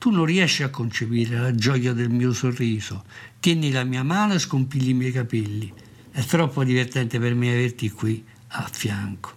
tu 0.00 0.08
non 0.08 0.24
riesci 0.24 0.62
a 0.62 0.70
concepire 0.70 1.38
la 1.38 1.54
gioia 1.54 1.92
del 1.92 2.08
mio 2.08 2.32
sorriso, 2.32 3.04
tieni 3.38 3.70
la 3.70 3.84
mia 3.84 4.02
mano 4.02 4.32
e 4.32 4.38
scompigli 4.38 4.88
i 4.88 4.94
miei 4.94 5.12
capelli. 5.12 5.70
È 6.10 6.24
troppo 6.24 6.64
divertente 6.64 7.18
per 7.18 7.34
me 7.34 7.50
averti 7.50 7.90
qui 7.90 8.24
a 8.46 8.66
fianco. 8.72 9.34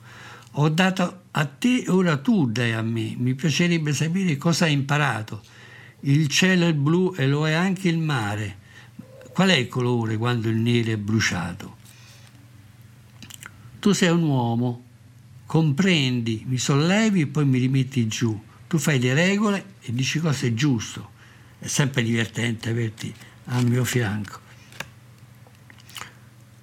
Ho 0.51 0.69
dato 0.69 1.23
a 1.31 1.45
te, 1.45 1.83
ora 1.89 2.15
tu 2.15 2.49
dai 2.49 2.71
a 2.71 2.81
me. 2.81 3.13
Mi 3.17 3.35
piacerebbe 3.35 3.91
sapere 3.91 4.37
cosa 4.37 4.63
hai 4.63 4.71
imparato. 4.71 5.43
Il 5.99 6.29
cielo 6.29 6.65
è 6.65 6.73
blu 6.73 7.13
e 7.17 7.27
lo 7.27 7.45
è 7.45 7.51
anche 7.51 7.89
il 7.89 7.97
mare. 7.97 8.59
Qual 9.33 9.49
è 9.49 9.55
il 9.55 9.67
colore 9.67 10.15
quando 10.15 10.47
il 10.47 10.55
nero 10.55 10.91
è 10.91 10.97
bruciato? 10.97 11.75
Tu 13.81 13.91
sei 13.91 14.11
un 14.11 14.23
uomo, 14.23 14.83
comprendi, 15.45 16.45
mi 16.47 16.57
sollevi 16.57 17.19
e 17.19 17.27
poi 17.27 17.43
mi 17.43 17.59
rimetti 17.59 18.07
giù. 18.07 18.51
Tu 18.73 18.79
fai 18.79 18.99
le 18.99 19.13
regole 19.13 19.75
e 19.81 19.93
dici 19.93 20.17
cosa 20.17 20.47
è 20.47 20.53
giusto. 20.55 21.11
È 21.59 21.67
sempre 21.67 22.01
divertente 22.01 22.71
averti 22.71 23.13
al 23.45 23.67
mio 23.67 23.83
fianco 23.83 24.41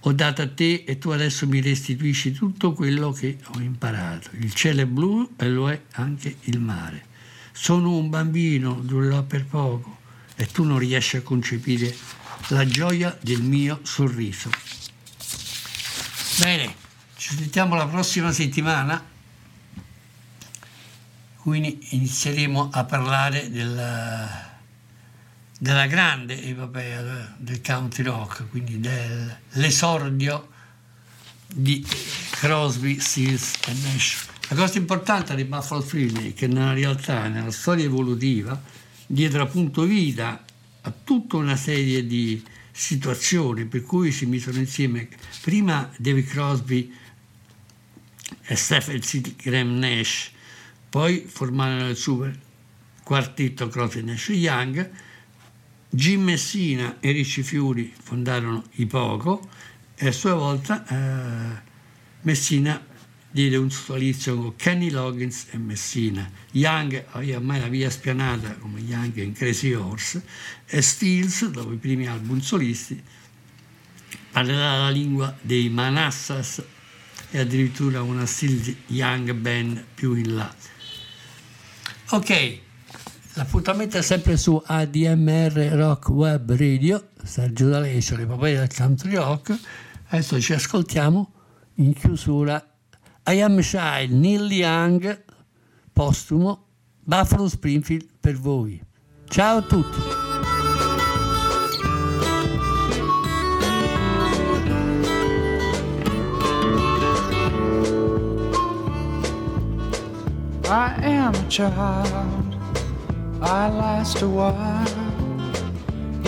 ho 0.01 0.13
dato 0.13 0.43
a 0.43 0.49
te 0.49 0.85
e 0.87 0.99
tu 0.99 1.11
adesso 1.11 1.47
mi 1.47 1.61
restituisci 1.61 2.33
tutto 2.33 2.73
quello 2.73 3.13
che 3.13 3.39
ho 3.55 3.61
imparato. 3.61 4.31
Il 4.33 4.55
cielo 4.55 4.81
è 4.81 4.87
blu 4.87 5.35
e 5.37 5.49
lo 5.49 5.71
è 5.71 5.83
anche 5.93 6.37
il 6.45 6.59
mare. 6.59 7.05
Sono 7.53 7.97
un 7.97 8.09
bambino, 8.09 8.81
durerò 8.83 9.23
per 9.23 9.45
poco 9.45 9.99
e 10.37 10.47
tu 10.47 10.65
non 10.65 10.79
riesci 10.79 11.19
a 11.19 11.23
concepire 11.23 11.95
la 12.49 12.67
gioia 12.67 13.17
del 13.21 13.43
mio 13.43 13.81
sorriso. 13.83 14.51
Bene, 16.39 16.75
ci 17.17 17.37
sentiamo 17.37 17.75
la 17.75 17.87
prossima 17.87 18.33
settimana, 18.33 19.05
quindi 21.43 21.79
inizieremo 21.91 22.71
a 22.73 22.85
parlare 22.85 23.51
della 23.51 24.49
della 25.61 25.87
grande 25.87 26.43
epopea 26.43 27.35
del 27.37 27.61
country 27.61 28.03
rock, 28.03 28.49
quindi 28.49 28.81
dell'esordio 28.81 30.49
di 31.47 31.87
Crosby, 32.31 32.99
Stills 32.99 33.59
e 33.67 33.73
Nash. 33.83 34.27
La 34.49 34.57
cosa 34.57 34.79
importante 34.79 35.35
di 35.35 35.45
Buffalo 35.45 35.83
Springfield 35.83 36.31
è 36.31 36.35
che 36.35 36.47
nella 36.47 36.73
realtà, 36.73 37.29
nella 37.29 37.51
storia 37.51 37.85
evolutiva, 37.85 38.59
diedero 39.07 39.43
appunto 39.43 39.83
vita 39.83 40.43
a 40.81 40.93
tutta 41.05 41.37
una 41.37 41.57
serie 41.57 42.07
di 42.07 42.43
situazioni 42.73 43.67
per 43.67 43.83
cui 43.83 44.13
si 44.13 44.25
misero 44.25 44.57
insieme 44.57 45.09
prima 45.43 45.91
David 45.99 46.27
Crosby 46.27 46.91
e 48.45 48.57
Stephen 48.57 49.01
C. 49.01 49.37
Graham 49.37 49.79
Nash, 49.79 50.31
poi 50.91 51.25
formarono 51.27 51.89
il 51.89 51.97
super 51.97 52.37
quartetto 53.05 53.69
Crosby 53.69 54.03
Nash 54.03 54.29
Young, 54.31 54.91
Jim 55.89 56.23
Messina 56.23 56.99
e 57.01 57.13
Ricci 57.13 57.43
Fiori 57.43 57.93
fondarono 57.97 58.65
i 58.75 58.87
Poco 58.87 59.49
e 59.95 60.09
a 60.09 60.13
sua 60.13 60.35
volta 60.35 60.87
eh, 60.87 61.69
Messina 62.23 62.85
diede 63.31 63.57
un 63.57 63.71
solizio 63.71 64.37
con 64.37 64.57
Kenny 64.57 64.91
Loggins 64.91 65.47
e 65.51 65.59
Messina. 65.59 66.29
Young 66.53 67.05
aveva 67.11 67.39
ormai 67.39 67.61
la 67.61 67.69
via 67.69 67.89
spianata 67.89 68.55
come 68.55 68.81
Young 68.81 69.17
in 69.17 69.33
Crazy 69.33 69.73
Horse 69.73 70.23
e 70.67 70.83
Stills, 70.83 71.49
dopo 71.51 71.73
i 71.73 71.77
primi 71.77 72.09
album 72.09 72.41
solisti, 72.41 73.01
parlerà 74.33 74.79
la 74.79 74.91
lingua 74.91 75.37
dei 75.41 75.69
Manassas 75.69 76.63
e 77.31 77.39
addirittura 77.39 78.03
una 78.03 78.27
Stills 78.27 78.75
Young 78.87 79.33
Band 79.35 79.85
più 79.95 80.15
in 80.15 80.35
là. 80.35 80.55
Ok, 82.13 82.59
L'appuntamento 83.35 83.97
è 83.97 84.03
sempre 84.03 84.37
su 84.37 84.61
ADMR 84.63 85.53
Rock 85.73 86.09
Web 86.09 86.51
Radio, 86.51 87.11
Sergio 87.23 87.69
D'Alessio, 87.69 88.17
le 88.17 88.27
papere 88.27 88.59
del 88.59 88.75
country 88.75 89.15
rock. 89.15 89.57
Adesso 90.09 90.41
ci 90.41 90.53
ascoltiamo 90.53 91.33
in 91.75 91.95
chiusura 91.95 92.63
I 93.27 93.41
Am 93.41 93.61
Child, 93.61 94.11
Neil 94.11 94.51
Young, 94.51 95.23
postumo, 95.93 96.67
Buffalo 96.99 97.49
Springfield 97.49 98.09
per 98.19 98.37
voi. 98.37 98.83
Ciao 99.29 99.59
a 99.59 99.63
tutti! 99.63 100.20
I 110.71 110.95
am 111.03 111.35
a 111.35 111.49
child. 111.49 112.57
I 113.43 113.69
last 113.71 114.23
a 114.23 114.29
while. 114.29 114.87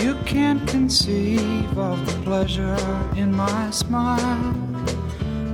You 0.03 0.15
can't 0.25 0.67
conceive 0.67 1.77
of 1.77 2.05
the 2.05 2.11
pleasure 2.23 2.75
in 3.15 3.33
my 3.33 3.71
smile. 3.71 4.53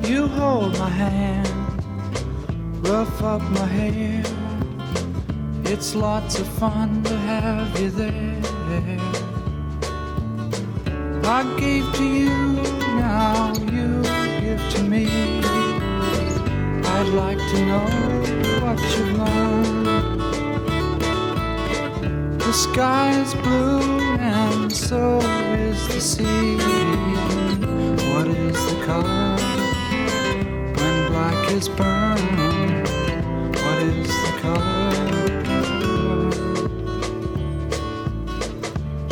You 0.08 0.26
hold 0.26 0.76
my 0.80 0.90
hand, 0.90 1.48
rough 2.88 3.22
up 3.22 3.44
my 3.44 3.68
hair. 3.68 4.24
It's 5.66 5.94
lots 5.94 6.40
of 6.40 6.48
fun 6.48 7.04
to 7.04 7.16
have 7.16 7.80
you 7.80 7.92
there. 7.92 8.42
I 11.26 11.44
gave 11.60 11.94
to 11.94 12.04
you, 12.04 12.30
now 12.98 13.54
you 13.72 14.02
give 14.42 14.74
to 14.74 14.82
me. 14.82 15.59
I'd 17.00 17.08
like 17.14 17.38
to 17.38 17.66
know 17.66 17.86
what 18.60 18.78
you've 18.92 19.14
learned. 19.18 20.20
The 22.42 22.52
sky 22.52 23.18
is 23.22 23.34
blue 23.36 24.02
and 24.20 24.70
so 24.70 25.20
is 25.20 25.88
the 25.88 26.02
sea. 26.02 26.58
What 28.12 28.28
is 28.28 28.58
the 28.70 28.76
color 28.86 29.38
when 30.76 31.08
black 31.08 31.52
is 31.54 31.70
burned? 31.70 32.88
What 33.64 33.80
is 33.96 34.12
the 34.26 34.34
color? 34.42 34.92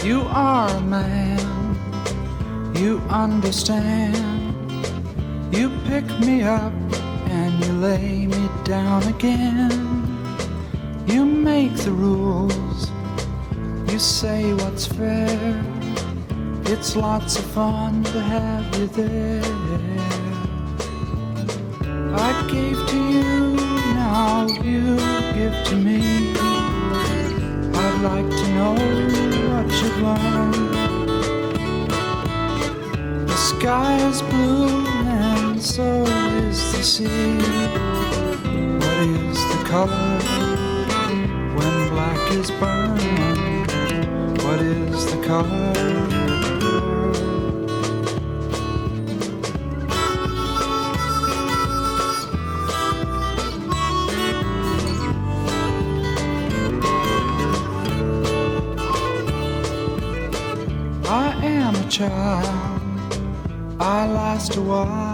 You 0.04 0.28
are 0.28 0.70
a 0.70 0.82
man, 0.82 1.40
you 2.76 3.00
understand. 3.10 4.18
You 5.56 5.70
pick 5.86 6.06
me 6.20 6.44
up 6.44 6.74
lay 7.82 8.25
me 8.25 8.49
down 8.63 9.03
again. 9.03 9.69
You 11.05 11.25
make 11.25 11.75
the 11.75 11.91
rules, 11.91 12.91
you 13.91 13.99
say 13.99 14.53
what's 14.53 14.88
fair. 14.88 15.63
It's 16.65 16.95
lots 16.95 17.38
of 17.38 17.45
fun 17.45 18.03
to 18.05 18.19
have 18.19 18.65
you 18.78 18.88
there. 18.88 19.43
I 22.15 22.47
gave 22.51 22.80
to 22.89 22.99
you, 23.13 23.55
now 23.93 24.47
you 24.47 24.97
give 25.38 25.55
to 25.69 25.75
me. 25.75 26.34
I'd 27.84 28.01
like 28.01 28.30
to 28.41 28.47
know 28.57 28.73
what 29.51 29.67
you've 29.80 29.99
learned. 30.01 30.73
The 33.30 33.36
sky 33.36 33.97
is 34.09 34.21
blue 34.23 34.86
and 34.88 35.61
so 35.61 36.26
the 36.78 36.84
sea. 36.84 37.05
What 38.82 38.97
is 38.99 39.38
the 39.51 39.63
color 39.65 40.19
when 41.57 41.89
black 41.89 42.32
is 42.34 42.51
burned? 42.51 43.01
What 44.43 44.59
is 44.61 45.05
the 45.11 45.19
color? 45.25 45.73
I 61.09 61.43
am 61.43 61.75
a 61.75 61.89
child. 61.89 62.45
I 63.80 64.07
last 64.11 64.55
a 64.57 64.61
while. 64.61 65.07